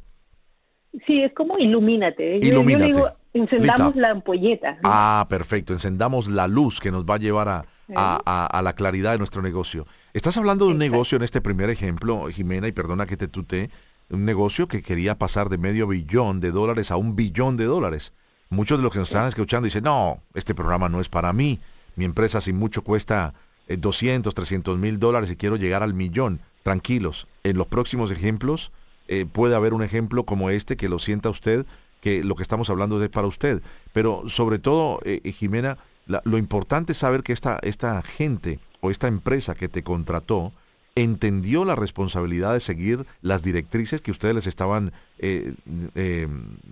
Sí, 1.07 1.23
es 1.23 1.33
como 1.33 1.59
ilumínate. 1.59 2.41
Yo, 2.41 2.63
digo, 2.63 3.11
encendamos 3.33 3.97
la 3.97 4.11
ampolleta. 4.11 4.79
Ah, 4.85 5.27
perfecto. 5.29 5.73
Encendamos 5.73 6.29
la 6.29 6.49
luz 6.49 6.81
que 6.81 6.91
nos 6.91 7.05
va 7.05 7.15
a 7.15 7.19
llevar 7.19 7.49
a, 7.49 7.65
a, 7.95 8.63
la 8.63 8.75
claridad 8.75 9.13
de 9.13 9.19
nuestro 9.19 9.43
negocio. 9.43 9.87
Estás 10.13 10.37
hablando 10.37 10.67
de 10.67 10.73
un 10.73 10.79
negocio 10.79 11.17
en 11.17 11.23
este 11.23 11.41
primer 11.41 11.71
ejemplo, 11.71 12.29
Jimena, 12.29 12.69
y 12.69 12.73
perdona 12.73 13.07
que 13.07 13.17
te 13.17 13.29
tute, 13.29 13.71
un 14.11 14.25
negocio 14.25 14.69
que 14.69 14.83
quería 14.83 15.17
pasar 15.17 15.49
de 15.49 15.59
medio 15.59 15.87
billón 15.87 16.41
de 16.41 16.51
dólares 16.51 16.91
a 16.91 16.97
un 16.97 17.17
billón 17.17 17.57
de 17.57 17.65
dólares. 17.65 18.13
Muchos 18.51 18.79
de 18.79 18.85
los 18.85 18.93
que 18.93 18.99
nos 18.99 19.09
están 19.09 19.27
escuchando 19.27 19.65
dicen, 19.65 19.85
no, 19.85 20.21
este 20.35 20.55
programa 20.55 20.91
no 20.91 21.01
es 21.01 21.09
para 21.09 21.33
mí. 21.33 21.59
Mi 21.97 22.05
empresa 22.05 22.43
sin 22.43 22.57
mucho 22.57 22.83
cuesta 22.83 23.33
200, 23.69 24.31
eh, 24.31 24.35
300 24.35 24.79
mil 24.79 24.99
dólares 24.99 25.31
y 25.31 25.37
quiero 25.37 25.57
llegar 25.57 25.83
al 25.83 25.95
millón. 25.95 26.41
Tranquilos, 26.63 27.27
en 27.45 27.57
los 27.57 27.67
próximos 27.67 28.11
ejemplos 28.11 28.71
eh, 29.15 29.27
puede 29.31 29.55
haber 29.55 29.75
un 29.75 29.83
ejemplo 29.83 30.25
como 30.25 30.49
este 30.49 30.79
que 30.79 30.89
lo 30.89 30.99
sienta 30.99 31.29
usted, 31.29 31.67
que 32.01 32.25
lo 32.25 32.35
que 32.35 32.43
estamos 32.43 32.71
hablando 32.71 33.03
es 33.05 33.11
para 33.11 33.27
usted. 33.27 33.61
Pero 33.93 34.23
sobre 34.27 34.59
todo, 34.59 35.01
eh, 35.05 35.21
eh, 35.23 35.33
Jimena, 35.33 35.77
lo 36.07 36.39
importante 36.39 36.93
es 36.93 36.99
saber 36.99 37.23
que 37.23 37.35
esta, 37.35 37.59
esta 37.61 38.01
gente 38.01 38.59
o 38.81 38.91
esta 38.91 39.09
empresa 39.09 39.55
que 39.55 39.69
te 39.69 39.83
contrató 39.83 40.51
entendió 40.95 41.67
la 41.67 41.77
responsabilidad 41.77 42.55
de 42.55 42.61
seguir 42.61 43.05
las 43.21 43.43
directrices 43.43 44.01
que 44.01 44.13
ustedes 44.13 44.35
les 44.35 44.47
estaban 44.47 44.93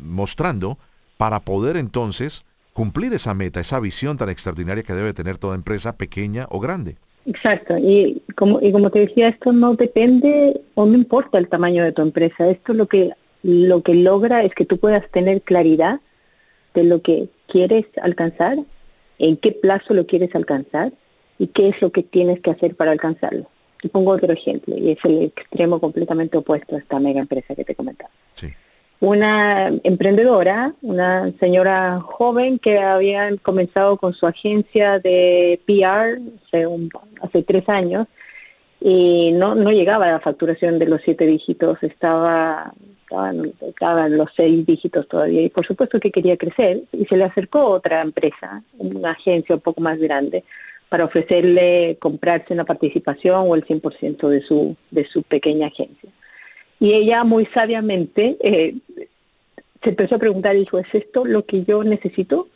mostrando 0.03 0.79
para 1.19 1.41
poder 1.41 1.77
entonces 1.77 2.45
cumplir 2.73 3.13
esa 3.13 3.35
meta, 3.35 3.61
esa 3.61 3.81
visión 3.81 4.17
tan 4.17 4.31
extraordinaria 4.31 4.83
que 4.83 4.95
debe 4.95 5.13
tener 5.13 5.37
toda 5.37 5.55
empresa, 5.55 5.93
pequeña 5.93 6.47
o 6.49 6.59
grande. 6.59 6.97
Exacto, 7.27 7.77
y 7.77 8.23
como, 8.35 8.61
y 8.61 8.73
como 8.73 8.91
te 8.91 9.01
decía, 9.01 9.29
esto 9.29 9.53
no 9.53 9.75
depende 9.75 10.61
o 10.75 10.87
no 10.87 10.95
importa 10.95 11.39
el 11.39 11.49
tamaño 11.49 11.85
de 11.85 11.93
tu 11.93 12.03
empresa, 12.03 12.49
esto 12.49 12.73
lo 12.73 12.87
que, 12.87 13.13
lo 13.43 13.83
que 13.83 13.95
logra 13.95 14.43
es 14.43 14.55
que 14.55 14.65
tú 14.65 14.79
puedas 14.79 15.09
tener 15.11 15.43
claridad 15.43 16.01
de 16.75 16.85
lo 16.85 17.03
que 17.03 17.29
quieres 17.47 17.87
alcanzar, 18.03 18.59
en 19.19 19.37
qué 19.37 19.53
plazo 19.53 19.93
lo 19.93 20.07
quieres 20.07 20.35
alcanzar 20.35 20.93
y 21.39 21.49
qué 21.49 21.69
es 21.69 21.83
lo 21.83 21.93
que 21.93 22.03
tienes 22.03 22.41
que 22.41 22.51
hacer 22.51 22.75
para 22.75 22.91
alcanzarlo. 22.91 23.47
Y 23.83 23.89
pongo 23.89 24.13
otro 24.13 24.33
ejemplo, 24.33 24.77
y 24.77 24.91
es 24.91 24.99
el 25.05 25.23
extremo 25.23 25.79
completamente 25.79 26.39
opuesto 26.39 26.77
a 26.77 26.79
esta 26.79 27.01
mega 27.01 27.21
empresa 27.21 27.55
que 27.55 27.65
te 27.65 27.75
comentaba. 27.75 28.11
Sí 28.35 28.49
una 29.01 29.69
emprendedora, 29.83 30.75
una 30.83 31.33
señora 31.41 32.01
joven 32.01 32.59
que 32.59 32.79
había 32.79 33.35
comenzado 33.39 33.97
con 33.97 34.13
su 34.13 34.27
agencia 34.27 34.99
de 34.99 35.59
PR 35.67 36.21
hace, 37.23 37.43
tres 37.43 37.69
años 37.69 38.07
y 38.79 39.33
no, 39.33 39.55
no 39.55 39.73
llegaba 39.73 40.07
a 40.07 40.13
la 40.13 40.21
facturación 40.21 40.79
de 40.79 40.87
los 40.87 41.01
siete 41.03 41.27
dígitos, 41.27 41.83
estaba, 41.83 42.75
estaba, 43.61 44.07
en 44.07 44.19
los 44.19 44.31
seis 44.37 44.67
dígitos 44.67 45.09
todavía 45.09 45.43
y 45.43 45.49
por 45.49 45.67
supuesto 45.67 45.99
que 45.99 46.11
quería 46.11 46.37
crecer 46.37 46.83
y 46.93 47.07
se 47.07 47.17
le 47.17 47.25
acercó 47.25 47.65
otra 47.67 48.03
empresa, 48.03 48.63
una 48.79 49.13
agencia 49.13 49.55
un 49.55 49.63
poco 49.63 49.81
más 49.81 49.99
grande, 49.99 50.45
para 50.91 51.05
ofrecerle 51.05 51.97
comprarse 52.01 52.53
una 52.53 52.65
participación 52.65 53.47
o 53.49 53.55
el 53.55 53.65
100% 53.65 54.29
de 54.29 54.43
su, 54.43 54.77
de 54.91 55.07
su 55.07 55.23
pequeña 55.23 55.69
agencia. 55.69 56.11
Y 56.81 56.95
ella 56.95 57.25
muy 57.25 57.47
sabiamente 57.47 58.39
eh, 58.41 58.75
se 59.83 59.91
empezó 59.91 60.17
a 60.17 60.19
preguntar, 60.19 60.55
dijo, 60.57 60.79
¿es 60.79 60.87
esto 60.93 61.25
lo 61.25 61.45
que 61.45 61.65
yo 61.65 61.83
necesito? 61.85 62.49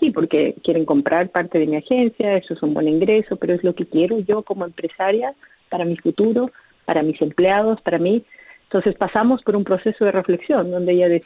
Sí, 0.00 0.10
porque 0.10 0.54
quieren 0.62 0.84
comprar 0.84 1.30
parte 1.30 1.58
de 1.58 1.66
mi 1.66 1.76
agencia, 1.76 2.36
eso 2.36 2.54
es 2.54 2.62
un 2.62 2.74
buen 2.74 2.88
ingreso, 2.88 3.36
pero 3.36 3.54
es 3.54 3.64
lo 3.64 3.74
que 3.74 3.86
quiero 3.86 4.18
yo 4.20 4.42
como 4.42 4.64
empresaria 4.64 5.34
para 5.68 5.84
mi 5.84 5.96
futuro, 5.96 6.50
para 6.84 7.02
mis 7.02 7.20
empleados, 7.20 7.80
para 7.80 7.98
mí. 7.98 8.24
Entonces 8.64 8.94
pasamos 8.94 9.42
por 9.42 9.56
un 9.56 9.64
proceso 9.64 10.04
de 10.04 10.12
reflexión 10.12 10.70
donde 10.70 10.92
ella, 10.92 11.20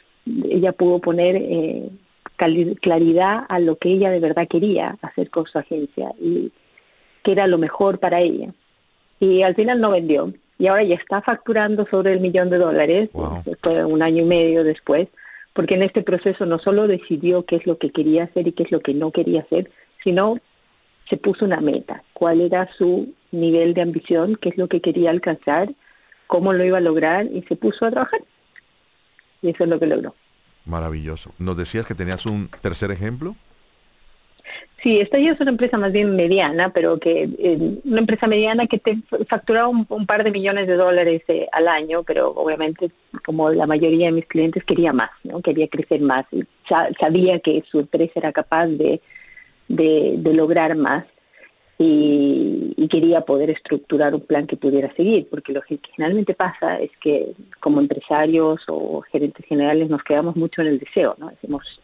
ella 0.49 0.71
pudo 0.71 0.99
poner 0.99 1.35
eh, 1.35 1.89
claridad 2.81 3.45
a 3.47 3.59
lo 3.59 3.77
que 3.77 3.89
ella 3.89 4.09
de 4.09 4.19
verdad 4.19 4.47
quería 4.47 4.97
hacer 5.01 5.29
con 5.29 5.45
su 5.45 5.57
agencia 5.57 6.13
y 6.19 6.51
que 7.21 7.31
era 7.31 7.47
lo 7.47 7.57
mejor 7.57 7.99
para 7.99 8.21
ella. 8.21 8.53
Y 9.19 9.43
al 9.43 9.55
final 9.55 9.79
no 9.79 9.91
vendió, 9.91 10.33
y 10.57 10.67
ahora 10.67 10.83
ya 10.83 10.95
está 10.95 11.21
facturando 11.21 11.85
sobre 11.89 12.13
el 12.13 12.19
millón 12.19 12.49
de 12.49 12.57
dólares, 12.57 13.09
después 13.45 13.83
un 13.85 14.01
año 14.01 14.23
y 14.23 14.25
medio 14.25 14.63
después, 14.63 15.07
porque 15.53 15.75
en 15.75 15.83
este 15.83 16.01
proceso 16.01 16.45
no 16.45 16.59
solo 16.59 16.87
decidió 16.87 17.45
qué 17.45 17.57
es 17.57 17.65
lo 17.65 17.77
que 17.77 17.91
quería 17.91 18.25
hacer 18.25 18.47
y 18.47 18.51
qué 18.51 18.63
es 18.63 18.71
lo 18.71 18.81
que 18.81 18.93
no 18.93 19.11
quería 19.11 19.41
hacer, 19.41 19.71
sino 20.03 20.39
se 21.09 21.17
puso 21.17 21.45
una 21.45 21.61
meta, 21.61 22.03
cuál 22.13 22.41
era 22.41 22.69
su 22.77 23.13
nivel 23.31 23.73
de 23.73 23.81
ambición, 23.81 24.35
qué 24.35 24.49
es 24.49 24.57
lo 24.57 24.67
que 24.67 24.81
quería 24.81 25.11
alcanzar, 25.11 25.73
cómo 26.27 26.53
lo 26.53 26.63
iba 26.63 26.79
a 26.79 26.81
lograr 26.81 27.25
y 27.25 27.43
se 27.43 27.55
puso 27.55 27.85
a 27.85 27.91
trabajar. 27.91 28.21
Y 29.41 29.49
eso 29.49 29.63
es 29.63 29.69
lo 29.69 29.79
que 29.79 29.87
logró. 29.87 30.15
Maravilloso. 30.65 31.33
¿Nos 31.37 31.57
decías 31.57 31.85
que 31.85 31.93
tenías 31.93 32.25
un 32.25 32.49
tercer 32.61 32.91
ejemplo? 32.91 33.35
Sí, 34.83 34.99
esta 34.99 35.17
ya 35.17 35.31
es 35.31 35.39
una 35.39 35.51
empresa 35.51 35.77
más 35.77 35.93
bien 35.93 36.13
mediana, 36.13 36.73
pero 36.73 36.99
que 36.99 37.29
eh, 37.39 37.79
una 37.85 37.99
empresa 37.99 38.27
mediana 38.27 38.67
que 38.67 38.79
te 38.79 38.97
factura 39.29 39.65
un, 39.67 39.85
par 39.85 40.25
de 40.25 40.31
millones 40.31 40.67
de 40.67 40.75
dólares 40.75 41.21
eh, 41.29 41.47
al 41.53 41.69
año, 41.69 42.03
pero 42.03 42.31
obviamente 42.31 42.91
como 43.23 43.49
la 43.49 43.65
mayoría 43.65 44.07
de 44.07 44.11
mis 44.11 44.25
clientes 44.25 44.65
quería 44.65 44.91
más, 44.91 45.11
¿no? 45.23 45.41
Quería 45.41 45.69
crecer 45.69 46.01
más 46.01 46.25
y 46.33 46.43
sabía 46.99 47.39
que 47.39 47.63
su 47.71 47.79
empresa 47.79 48.11
era 48.15 48.33
capaz 48.33 48.67
de, 48.67 49.01
de, 49.69 50.33
lograr 50.33 50.75
más 50.75 51.05
y, 51.77 52.73
y, 52.75 52.87
quería 52.89 53.21
poder 53.21 53.49
estructurar 53.51 54.13
un 54.13 54.21
plan 54.21 54.47
que 54.47 54.57
pudiera 54.57 54.93
seguir, 54.95 55.29
porque 55.29 55.53
lo 55.53 55.61
que 55.61 55.79
generalmente 55.95 56.33
pasa 56.33 56.79
es 56.81 56.91
que 56.99 57.33
como 57.61 57.79
empresarios 57.79 58.63
o 58.67 59.01
gerentes 59.01 59.45
generales 59.45 59.89
nos 59.89 60.03
quedamos 60.03 60.35
mucho 60.35 60.61
en 60.61 60.67
el 60.67 60.79
deseo, 60.79 61.15
¿no? 61.17 61.29
Decimos, 61.29 61.79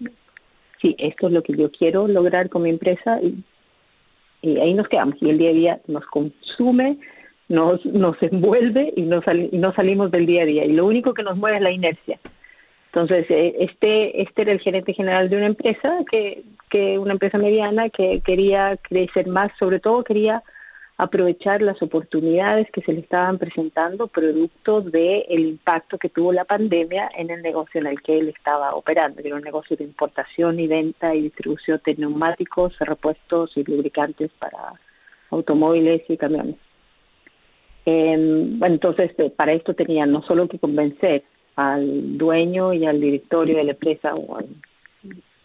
sí, 0.81 0.95
esto 0.99 1.27
es 1.27 1.33
lo 1.33 1.43
que 1.43 1.53
yo 1.53 1.71
quiero 1.71 2.07
lograr 2.07 2.49
con 2.49 2.63
mi 2.63 2.69
empresa 2.69 3.19
y 3.21 3.43
Y 4.41 4.57
ahí 4.59 4.73
nos 4.73 4.87
quedamos 4.87 5.15
y 5.21 5.29
el 5.29 5.37
día 5.37 5.49
a 5.49 5.53
día 5.53 5.81
nos 5.87 6.05
consume, 6.05 6.97
nos, 7.49 7.85
nos 7.85 8.15
envuelve 8.21 8.93
y 8.95 9.01
no, 9.01 9.21
y 9.51 9.57
no 9.57 9.73
salimos 9.73 10.11
del 10.11 10.25
día 10.25 10.43
a 10.43 10.45
día. 10.45 10.65
Y 10.65 10.73
lo 10.73 10.85
único 10.85 11.13
que 11.13 11.23
nos 11.23 11.37
mueve 11.37 11.57
es 11.57 11.63
la 11.63 11.71
inercia. 11.71 12.19
Entonces, 12.91 13.25
eh, 13.29 13.55
este, 13.59 14.21
este 14.21 14.41
era 14.43 14.51
el 14.51 14.59
gerente 14.59 14.93
general 14.93 15.29
de 15.29 15.37
una 15.37 15.45
empresa, 15.45 15.99
que, 16.09 16.43
que 16.69 16.97
una 16.97 17.13
empresa 17.13 17.37
mediana 17.37 17.89
que 17.89 18.21
quería 18.21 18.77
crecer 18.77 19.27
más, 19.27 19.51
sobre 19.59 19.79
todo 19.79 20.03
quería 20.03 20.43
aprovechar 20.99 21.61
las 21.61 21.81
oportunidades 21.81 22.69
que 22.71 22.81
se 22.81 22.91
le 22.91 22.99
estaban 22.99 23.37
presentando 23.37 24.07
producto 24.07 24.81
del 24.81 25.23
el 25.29 25.39
impacto 25.45 25.97
que 25.97 26.09
tuvo 26.09 26.33
la 26.33 26.43
pandemia 26.43 27.09
en 27.15 27.29
el 27.29 27.41
negocio 27.41 27.79
en 27.79 27.87
el 27.87 28.01
que 28.01 28.19
él 28.19 28.27
estaba 28.27 28.75
operando, 28.75 29.21
que 29.21 29.29
era 29.29 29.37
un 29.37 29.43
negocio 29.43 29.77
de 29.77 29.85
importación 29.85 30.59
y 30.59 30.67
venta 30.67 31.15
y 31.15 31.21
distribución 31.21 31.81
de 31.85 31.95
neumáticos, 31.95 32.77
repuestos 32.79 33.55
y 33.55 33.63
lubricantes 33.63 34.29
para 34.37 34.73
automóviles 35.29 36.01
y 36.09 36.17
camiones. 36.17 36.57
Em, 37.85 38.59
bueno, 38.59 38.75
entonces, 38.75 39.11
eh, 39.19 39.29
para 39.29 39.53
esto 39.53 39.73
tenía 39.73 40.05
no 40.05 40.21
solo 40.21 40.49
que 40.49 40.59
convencer 40.59 41.23
al 41.55 42.17
dueño 42.17 42.73
y 42.73 42.85
al 42.85 42.99
directorio 42.99 43.55
de 43.55 43.63
la 43.63 43.71
empresa 43.71 44.15
o 44.15 44.35
al 44.35 44.47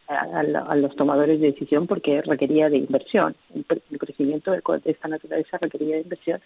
a, 0.09 0.77
los 0.77 0.95
tomadores 0.97 1.41
de 1.41 1.53
decisión 1.53 1.87
porque 1.87 2.23
requería 2.23 2.71
de 2.71 2.79
inversión. 2.79 3.35
El, 3.55 3.65
crecimiento 3.99 4.53
de, 4.53 4.63
esta 4.85 5.09
naturaleza 5.09 5.59
requería 5.59 5.97
de 5.97 6.03
inversión, 6.03 6.41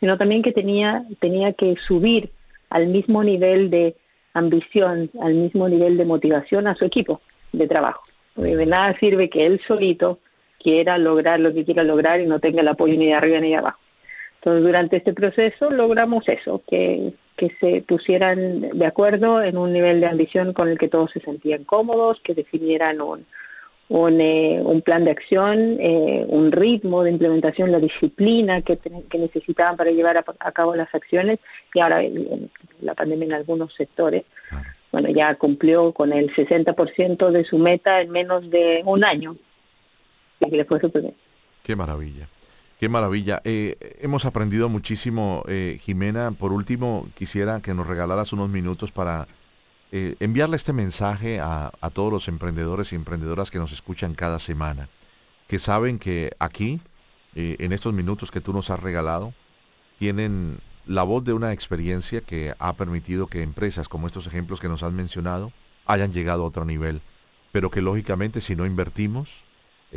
sino 0.00 0.16
también 0.18 0.42
que 0.42 0.52
tenía, 0.52 1.04
tenía 1.20 1.52
que 1.52 1.76
subir 1.76 2.30
al 2.70 2.86
mismo 2.88 3.22
nivel 3.22 3.70
de 3.70 3.96
ambición, 4.32 5.10
al 5.20 5.34
mismo 5.34 5.68
nivel 5.68 5.96
de 5.96 6.04
motivación 6.04 6.66
a 6.66 6.74
su 6.74 6.84
equipo 6.84 7.20
de 7.52 7.66
trabajo. 7.68 8.02
de 8.36 8.66
nada 8.66 8.96
sirve 8.98 9.30
que 9.30 9.46
él 9.46 9.60
solito 9.66 10.18
quiera 10.58 10.98
lograr 10.98 11.40
lo 11.40 11.52
que 11.52 11.64
quiera 11.64 11.84
lograr 11.84 12.20
y 12.20 12.26
no 12.26 12.40
tenga 12.40 12.62
el 12.62 12.68
apoyo 12.68 12.96
ni 12.96 13.06
de 13.06 13.14
arriba 13.14 13.38
ni 13.38 13.50
de 13.50 13.56
abajo. 13.56 13.78
Entonces, 14.36 14.64
durante 14.64 14.96
este 14.96 15.12
proceso 15.12 15.70
logramos 15.70 16.28
eso, 16.28 16.62
que 16.68 17.12
que 17.36 17.50
se 17.60 17.82
pusieran 17.82 18.60
de 18.78 18.86
acuerdo 18.86 19.42
en 19.42 19.58
un 19.58 19.72
nivel 19.72 20.00
de 20.00 20.06
ambición 20.06 20.52
con 20.52 20.68
el 20.68 20.78
que 20.78 20.88
todos 20.88 21.10
se 21.10 21.20
sentían 21.20 21.64
cómodos, 21.64 22.20
que 22.20 22.34
definieran 22.34 23.00
un, 23.00 23.26
un, 23.88 24.20
eh, 24.20 24.60
un 24.62 24.82
plan 24.82 25.04
de 25.04 25.10
acción, 25.10 25.76
eh, 25.80 26.24
un 26.28 26.52
ritmo 26.52 27.02
de 27.02 27.10
implementación, 27.10 27.72
la 27.72 27.80
disciplina 27.80 28.62
que, 28.62 28.78
que 28.78 29.18
necesitaban 29.18 29.76
para 29.76 29.90
llevar 29.90 30.16
a, 30.16 30.52
cabo 30.52 30.74
las 30.74 30.94
acciones 30.94 31.38
y 31.74 31.80
ahora 31.80 32.02
la 32.80 32.94
pandemia 32.94 33.26
en 33.26 33.32
algunos 33.34 33.74
sectores, 33.74 34.24
bueno, 34.92 35.10
ya 35.10 35.34
cumplió 35.34 35.92
con 35.92 36.12
el 36.12 36.32
60% 36.32 37.30
de 37.30 37.44
su 37.44 37.58
meta 37.58 38.00
en 38.00 38.10
menos 38.10 38.48
de 38.48 38.82
un 38.84 39.04
año. 39.04 39.36
que 40.38 40.56
le 40.56 40.64
fue 40.64 40.80
Qué 41.62 41.74
maravilla. 41.74 42.28
Qué 42.78 42.88
maravilla. 42.88 43.40
Eh, 43.44 43.96
hemos 44.00 44.24
aprendido 44.24 44.68
muchísimo, 44.68 45.44
eh, 45.46 45.78
Jimena. 45.82 46.32
Por 46.32 46.52
último, 46.52 47.08
quisiera 47.14 47.60
que 47.60 47.72
nos 47.72 47.86
regalaras 47.86 48.32
unos 48.32 48.50
minutos 48.50 48.90
para 48.90 49.28
eh, 49.92 50.16
enviarle 50.18 50.56
este 50.56 50.72
mensaje 50.72 51.38
a, 51.38 51.70
a, 51.80 51.90
todos 51.90 52.12
los 52.12 52.26
emprendedores 52.26 52.92
y 52.92 52.96
emprendedoras 52.96 53.52
que 53.52 53.60
nos 53.60 53.70
escuchan 53.70 54.14
cada 54.14 54.40
semana, 54.40 54.88
que 55.46 55.60
saben 55.60 55.98
que 56.00 56.32
aquí, 56.40 56.80
en 57.36 57.72
estos 57.72 57.92
minutos 57.92 58.30
que 58.30 58.40
tú 58.40 58.52
nos 58.52 58.70
has 58.70 58.78
regalado, 58.78 59.34
tienen 59.98 60.60
la 60.86 61.02
voz 61.02 61.24
de 61.24 61.32
una 61.32 61.52
experiencia 61.52 62.20
que 62.20 62.54
ha 62.60 62.72
permitido 62.74 63.26
que 63.26 63.42
empresas 63.42 63.88
como 63.88 64.06
estos 64.06 64.28
ejemplos 64.28 64.60
que 64.60 64.68
nos 64.68 64.84
has 64.84 64.92
mencionado 64.92 65.52
hayan 65.84 66.12
llegado 66.12 66.44
a 66.44 66.46
otro 66.46 66.64
nivel, 66.64 67.02
pero 67.50 67.70
que 67.70 67.82
lógicamente 67.82 68.40
si 68.40 68.54
no 68.54 68.66
invertimos 68.66 69.42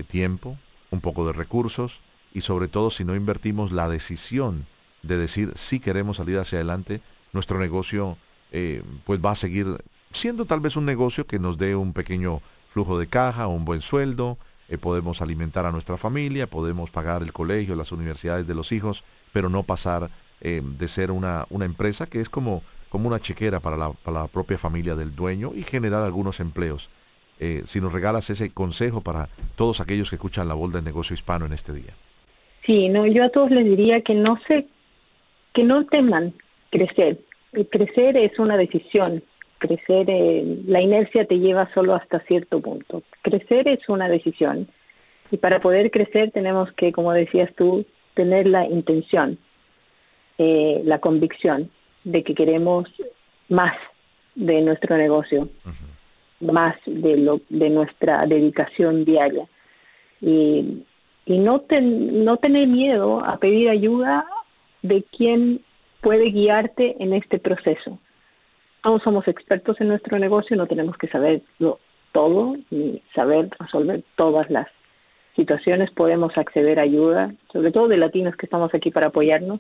tiempo, 0.08 0.58
un 0.90 1.00
poco 1.00 1.28
de 1.28 1.34
recursos, 1.34 2.02
y 2.34 2.42
sobre 2.42 2.68
todo 2.68 2.90
si 2.90 3.04
no 3.04 3.16
invertimos 3.16 3.72
la 3.72 3.90
decisión 3.90 4.66
de 5.04 5.18
decir 5.18 5.54
si 5.56 5.80
queremos 5.80 6.18
salir 6.18 6.38
hacia 6.38 6.58
adelante, 6.58 7.02
nuestro 7.34 7.60
negocio 7.60 8.18
eh, 8.52 8.84
pues 9.06 9.20
va 9.24 9.32
a 9.32 9.36
seguir 9.36 9.84
siendo 10.12 10.46
tal 10.46 10.60
vez 10.60 10.76
un 10.76 10.86
negocio 10.86 11.26
que 11.28 11.40
nos 11.40 11.58
dé 11.58 11.76
un 11.76 11.94
pequeño 11.94 12.42
flujo 12.72 12.98
de 12.98 13.08
caja, 13.08 13.48
un 13.48 13.66
buen 13.66 13.82
sueldo, 13.82 14.38
eh, 14.70 14.78
podemos 14.78 15.22
alimentar 15.22 15.66
a 15.66 15.72
nuestra 15.72 15.98
familia, 15.98 16.48
podemos 16.48 16.90
pagar 16.90 17.24
el 17.24 17.34
colegio, 17.34 17.76
las 17.76 17.92
universidades 17.92 18.48
de 18.48 18.56
los 18.56 18.72
hijos, 18.72 19.04
pero 19.34 19.50
no 19.50 19.64
pasar 19.64 20.10
eh, 20.42 20.62
de 20.64 20.88
ser 20.88 21.12
una, 21.12 21.46
una, 21.50 21.66
empresa 21.66 22.06
que 22.06 22.22
es 22.22 22.30
como, 22.30 22.64
como 22.90 23.08
una 23.08 23.20
chequera 23.20 23.60
para 23.60 23.78
la, 23.78 23.92
para 23.92 24.22
la, 24.22 24.28
propia 24.28 24.58
familia 24.58 24.96
del 24.96 25.16
dueño 25.16 25.52
y 25.56 25.64
generar 25.64 26.04
algunos 26.04 26.40
empleos. 26.40 26.90
si 27.66 27.82
nos 27.82 27.94
regalas 27.94 28.30
ese 28.32 28.50
consejo 28.50 29.02
para 29.02 29.30
todos 29.56 29.80
aquellos 29.80 30.10
que 30.10 30.16
escuchan 30.16 30.48
la 30.48 30.56
voz 30.56 30.74
del 30.74 30.84
negocio 30.84 31.14
hispano 31.14 31.46
en 31.46 31.54
este 31.54 31.72
día. 31.74 31.94
Sí, 32.68 32.90
no, 32.90 33.08
yo 33.08 33.24
a 33.24 33.30
todos 33.30 33.50
les 33.50 33.64
diría 33.64 34.02
que 34.02 34.14
no 34.14 34.38
se, 34.46 34.68
que 35.54 35.64
no 35.64 35.86
teman 35.86 36.34
crecer. 36.70 37.22
crecer 37.72 38.18
es 38.18 38.38
una 38.38 38.58
decisión. 38.58 39.24
Crecer, 39.58 40.08
eh, 40.10 40.60
la 40.68 40.82
inercia 40.82 41.26
te 41.26 41.40
lleva 41.40 41.72
solo 41.74 41.96
hasta 41.96 42.20
cierto 42.20 42.60
punto. 42.60 43.04
Crecer 43.22 43.70
es 43.70 43.88
una 43.88 44.10
decisión. 44.10 44.68
Y 45.32 45.38
para 45.38 45.62
poder 45.62 45.90
crecer 45.92 46.32
tenemos 46.32 46.74
que, 46.74 46.92
como 46.92 47.14
decías 47.14 47.50
tú, 47.56 47.86
tener 48.14 48.48
la 48.48 48.66
intención, 48.66 49.40
eh, 50.38 50.82
la 50.84 51.00
convicción 51.00 51.72
de 52.04 52.24
que 52.24 52.36
queremos 52.36 52.90
más 53.48 53.78
de 54.36 54.62
nuestro 54.62 54.98
negocio, 54.98 55.48
más 56.42 56.76
de, 56.86 57.16
lo, 57.16 57.40
de 57.48 57.70
nuestra 57.70 58.26
dedicación 58.26 59.06
diaria. 59.06 59.48
Y 60.20 60.84
y 61.28 61.40
no, 61.40 61.66
no 61.70 62.38
tener 62.38 62.68
miedo 62.68 63.20
a 63.24 63.38
pedir 63.38 63.70
ayuda 63.70 64.26
de 64.82 65.04
quien 65.04 65.62
puede 66.00 66.32
guiarte 66.32 66.96
en 67.04 67.12
este 67.12 67.38
proceso. 67.38 68.00
Todos 68.82 69.04
somos 69.04 69.28
expertos 69.28 69.82
en 69.82 69.90
nuestro 69.90 70.18
negocio, 70.20 70.56
no 70.56 70.68
tenemos 70.68 70.98
que 70.98 71.10
saberlo 71.10 71.80
todo 72.14 72.56
ni 72.70 73.04
saber 73.14 73.50
resolver 73.60 74.04
todas 74.16 74.50
las 74.50 74.68
situaciones, 75.36 75.92
podemos 75.92 76.38
acceder 76.38 76.80
a 76.80 76.84
ayuda, 76.84 77.36
sobre 77.52 77.72
todo 77.72 77.90
de 77.90 77.98
latinos 77.98 78.38
que 78.38 78.46
estamos 78.46 78.74
aquí 78.74 78.90
para 78.90 79.08
apoyarnos. 79.08 79.60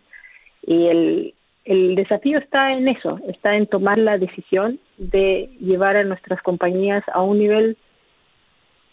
Y 0.65 1.33
el 1.65 1.95
desafío 1.95 2.39
está 2.39 2.71
en 2.71 2.87
eso, 2.87 3.19
está 3.27 3.57
en 3.57 3.67
tomar 3.67 3.97
la 3.97 4.17
decisión 4.17 4.79
de 4.97 5.49
llevar 5.59 5.97
a 5.97 6.05
nuestras 6.05 6.41
compañías 6.41 7.03
a 7.11 7.21
un 7.21 7.39
nivel 7.39 7.77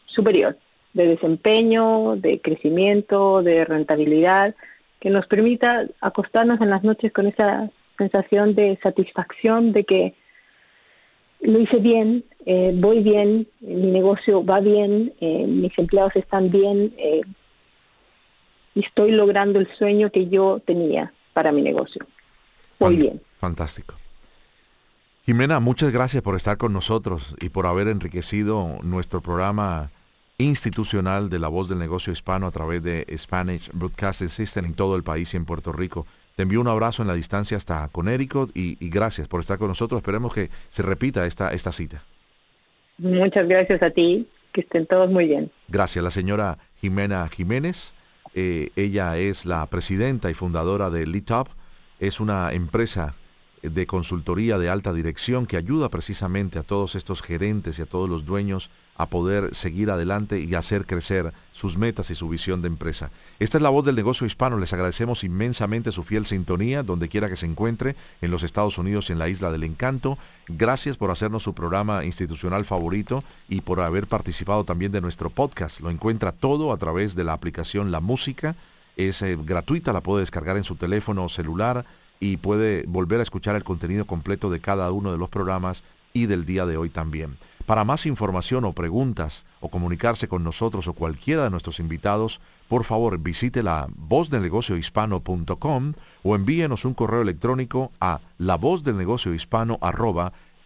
superior 0.07 0.59
de 0.95 1.09
desempeño, 1.09 2.17
de 2.17 2.41
crecimiento, 2.41 3.43
de 3.43 3.65
rentabilidad, 3.65 4.55
que 5.01 5.11
nos 5.11 5.27
permita 5.27 5.87
acostarnos 6.01 6.61
en 6.61 6.71
las 6.71 6.83
noches 6.83 7.13
con 7.13 7.27
esa 7.27 7.71
sensación 7.99 8.55
de 8.55 8.79
satisfacción 8.83 9.73
de 9.73 9.85
que 9.85 10.15
lo 11.41 11.59
hice 11.59 11.79
bien, 11.79 12.25
eh, 12.47 12.73
voy 12.75 13.03
bien, 13.03 13.47
mi 13.61 13.91
negocio 13.91 14.45
va 14.45 14.61
bien, 14.61 15.13
eh, 15.21 15.47
mis 15.47 15.77
empleados 15.79 16.17
están 16.17 16.51
bien 16.51 16.95
eh, 16.97 17.21
y 18.75 18.81
estoy 18.81 19.13
logrando 19.13 19.59
el 19.59 19.69
sueño 19.77 20.11
que 20.11 20.29
yo 20.29 20.61
tenía 20.65 21.13
para 21.33 21.53
mi 21.53 21.61
negocio. 21.61 22.07
Voy 22.79 22.97
bien. 22.97 23.21
Fantástico. 23.39 23.95
Jimena, 25.25 25.61
muchas 25.61 25.93
gracias 25.93 26.23
por 26.23 26.37
estar 26.37 26.57
con 26.57 26.73
nosotros 26.73 27.35
y 27.41 27.49
por 27.49 27.67
haber 27.67 27.89
enriquecido 27.89 28.79
nuestro 28.83 29.23
programa 29.23 29.91
institucional 30.39 31.29
de 31.29 31.39
la 31.39 31.49
voz 31.49 31.69
del 31.69 31.79
negocio 31.79 32.13
hispano 32.13 32.47
a 32.47 32.51
través 32.51 32.83
de 32.83 33.07
Spanish 33.17 33.71
Broadcasting 33.73 34.29
System 34.29 34.65
en 34.67 34.75
todo 34.75 34.97
el 34.97 35.03
país 35.03 35.33
y 35.35 35.37
en 35.37 35.45
Puerto 35.45 35.73
Rico. 35.73 36.07
Te 36.37 36.43
envío 36.43 36.61
un 36.61 36.69
abrazo 36.69 37.03
en 37.03 37.09
la 37.09 37.15
distancia 37.15 37.57
hasta 37.57 37.89
Connecticut 37.89 38.51
y, 38.57 38.77
y 38.85 38.91
gracias 38.91 39.29
por 39.29 39.41
estar 39.41 39.59
con 39.59 39.69
nosotros. 39.69 39.99
Esperemos 39.99 40.33
que 40.33 40.51
se 40.71 40.83
repita 40.83 41.27
esta, 41.27 41.53
esta 41.53 41.71
cita. 41.71 42.03
Muchas 42.99 43.47
gracias 43.49 43.83
a 43.83 43.91
ti. 43.91 44.27
Que 44.53 44.61
estén 44.61 44.87
todos 44.87 45.11
muy 45.11 45.27
bien. 45.27 45.51
Gracias. 45.67 46.03
La 46.05 46.13
señora 46.13 46.59
Jimena 46.81 47.29
Jiménez. 47.29 47.93
Eh, 48.35 48.71
ella 48.77 49.17
es 49.19 49.47
la 49.47 49.67
presidenta 49.67 50.31
y 50.31 50.35
fundadora 50.35 50.91
de 50.91 51.07
LeadTop. 51.07 51.49
Es 51.99 52.21
una 52.21 52.53
empresa 52.53 53.15
de 53.63 53.87
consultoría 53.87 54.59
de 54.59 54.69
alta 54.69 54.93
dirección 54.93 55.47
que 55.47 55.57
ayuda 55.57 55.89
precisamente 55.89 56.59
a 56.59 56.63
todos 56.63 56.95
estos 56.95 57.23
gerentes 57.23 57.79
y 57.79 57.83
a 57.83 57.87
todos 57.87 58.09
los 58.09 58.27
dueños 58.27 58.71
a 58.97 59.07
poder 59.07 59.55
seguir 59.55 59.91
adelante 59.91 60.41
y 60.41 60.55
hacer 60.55 60.87
crecer 60.87 61.33
sus 61.53 61.77
metas 61.77 62.11
y 62.11 62.15
su 62.15 62.29
visión 62.29 62.63
de 62.63 62.69
empresa. 62.69 63.11
Esta 63.39 63.59
es 63.59 63.63
la 63.63 63.71
voz 63.71 63.85
del 63.85 63.97
negocio 63.97 64.27
hispano. 64.27 64.59
Les 64.59 64.73
agradecemos 64.73 65.25
inmensamente 65.25 65.93
su 65.93 66.03
fiel 66.03 66.27
sintonía, 66.27 66.83
donde 66.83 67.09
quiera 67.09 67.29
que 67.29 67.37
se 67.37 67.47
encuentre, 67.47 67.97
en 68.23 68.31
los 68.31 68.43
Estados 68.43 68.79
Unidos 68.79 69.09
y 69.09 69.13
en 69.13 69.19
la 69.19 69.29
Isla 69.29 69.51
del 69.51 69.65
Encanto. 69.65 70.19
Gracias 70.49 70.97
por 70.97 71.11
hacernos 71.11 71.43
su 71.43 71.55
programa 71.55 72.05
institucional 72.05 72.65
favorito 72.65 73.23
y 73.49 73.63
por 73.63 73.81
haber 73.81 74.07
participado 74.07 74.65
también 74.65 74.93
de 74.93 75.01
nuestro 75.01 75.31
podcast. 75.31 75.81
Lo 75.81 75.91
encuentra 75.91 76.33
todo 76.33 76.73
a 76.73 76.77
través 76.77 77.15
de 77.15 77.25
la 77.25 77.33
aplicación 77.33 77.91
La 77.91 78.01
Música. 78.01 78.55
Es 78.97 79.23
eh, 79.23 79.37
gratuita, 79.41 79.93
la 79.93 80.03
puede 80.03 80.21
descargar 80.21 80.57
en 80.57 80.65
su 80.65 80.77
teléfono 80.77 81.29
celular 81.29 81.85
y 82.21 82.37
puede 82.37 82.85
volver 82.87 83.21
a 83.21 83.25
escuchar 83.25 83.57
el 83.57 83.65
contenido 83.65 84.07
completo 84.07 84.51
de 84.51 84.61
cada 84.61 84.91
uno 84.93 85.11
de 85.11 85.19
los 85.19 85.29
programas 85.29 85.83
y 86.13 86.27
del 86.27 86.47
día 86.47 86.65
de 86.65 86.77
hoy 86.77 86.89
también. 86.89 87.37
Para 87.67 87.85
más 87.85 88.05
información 88.05 88.65
o 88.65 88.73
preguntas 88.73 89.45
o 89.61 89.71
comunicarse 89.71 90.29
con 90.29 90.45
nosotros 90.45 90.87
o 90.87 90.93
cualquiera 90.93 91.45
de 91.45 91.51
nuestros 91.51 91.81
invitados, 91.81 92.41
por 92.69 92.85
favor 92.85 93.19
visite 93.19 93.63
la 93.63 93.89
vozdelnegociohispano.com 93.97 95.95
o 96.23 96.35
envíenos 96.35 96.85
un 96.85 96.93
correo 96.93 97.23
electrónico 97.23 97.91
a 98.01 98.21
la 98.37 98.59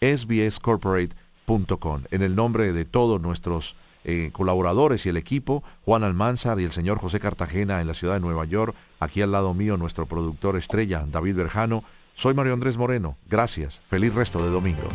sbscorporate.com. 0.01 2.03
En 2.11 2.23
el 2.23 2.35
nombre 2.35 2.73
de 2.73 2.85
todos 2.85 3.21
nuestros 3.21 3.77
eh, 4.05 4.31
colaboradores 4.33 5.07
y 5.07 5.11
el 5.11 5.17
equipo, 5.17 5.63
Juan 5.85 6.03
Almanzar 6.03 6.61
y 6.61 6.65
el 6.65 6.73
señor 6.73 6.99
José 6.99 7.21
Cartagena 7.21 7.81
en 7.81 7.87
la 7.87 7.95
ciudad 7.95 8.15
de 8.15 8.21
Nueva 8.21 8.45
York, 8.45 8.75
aquí 8.99 9.23
al 9.23 9.33
lado 9.33 9.55
mío 9.55 9.77
nuestro 9.77 10.07
productor 10.07 10.57
estrella, 10.57 11.07
David 11.11 11.37
Berjano, 11.37 11.85
soy 12.15 12.35
Mario 12.35 12.55
Andrés 12.55 12.77
Moreno. 12.77 13.17
Gracias. 13.29 13.81
Feliz 13.87 14.13
resto 14.13 14.43
de 14.43 14.51
domingo. 14.51 14.89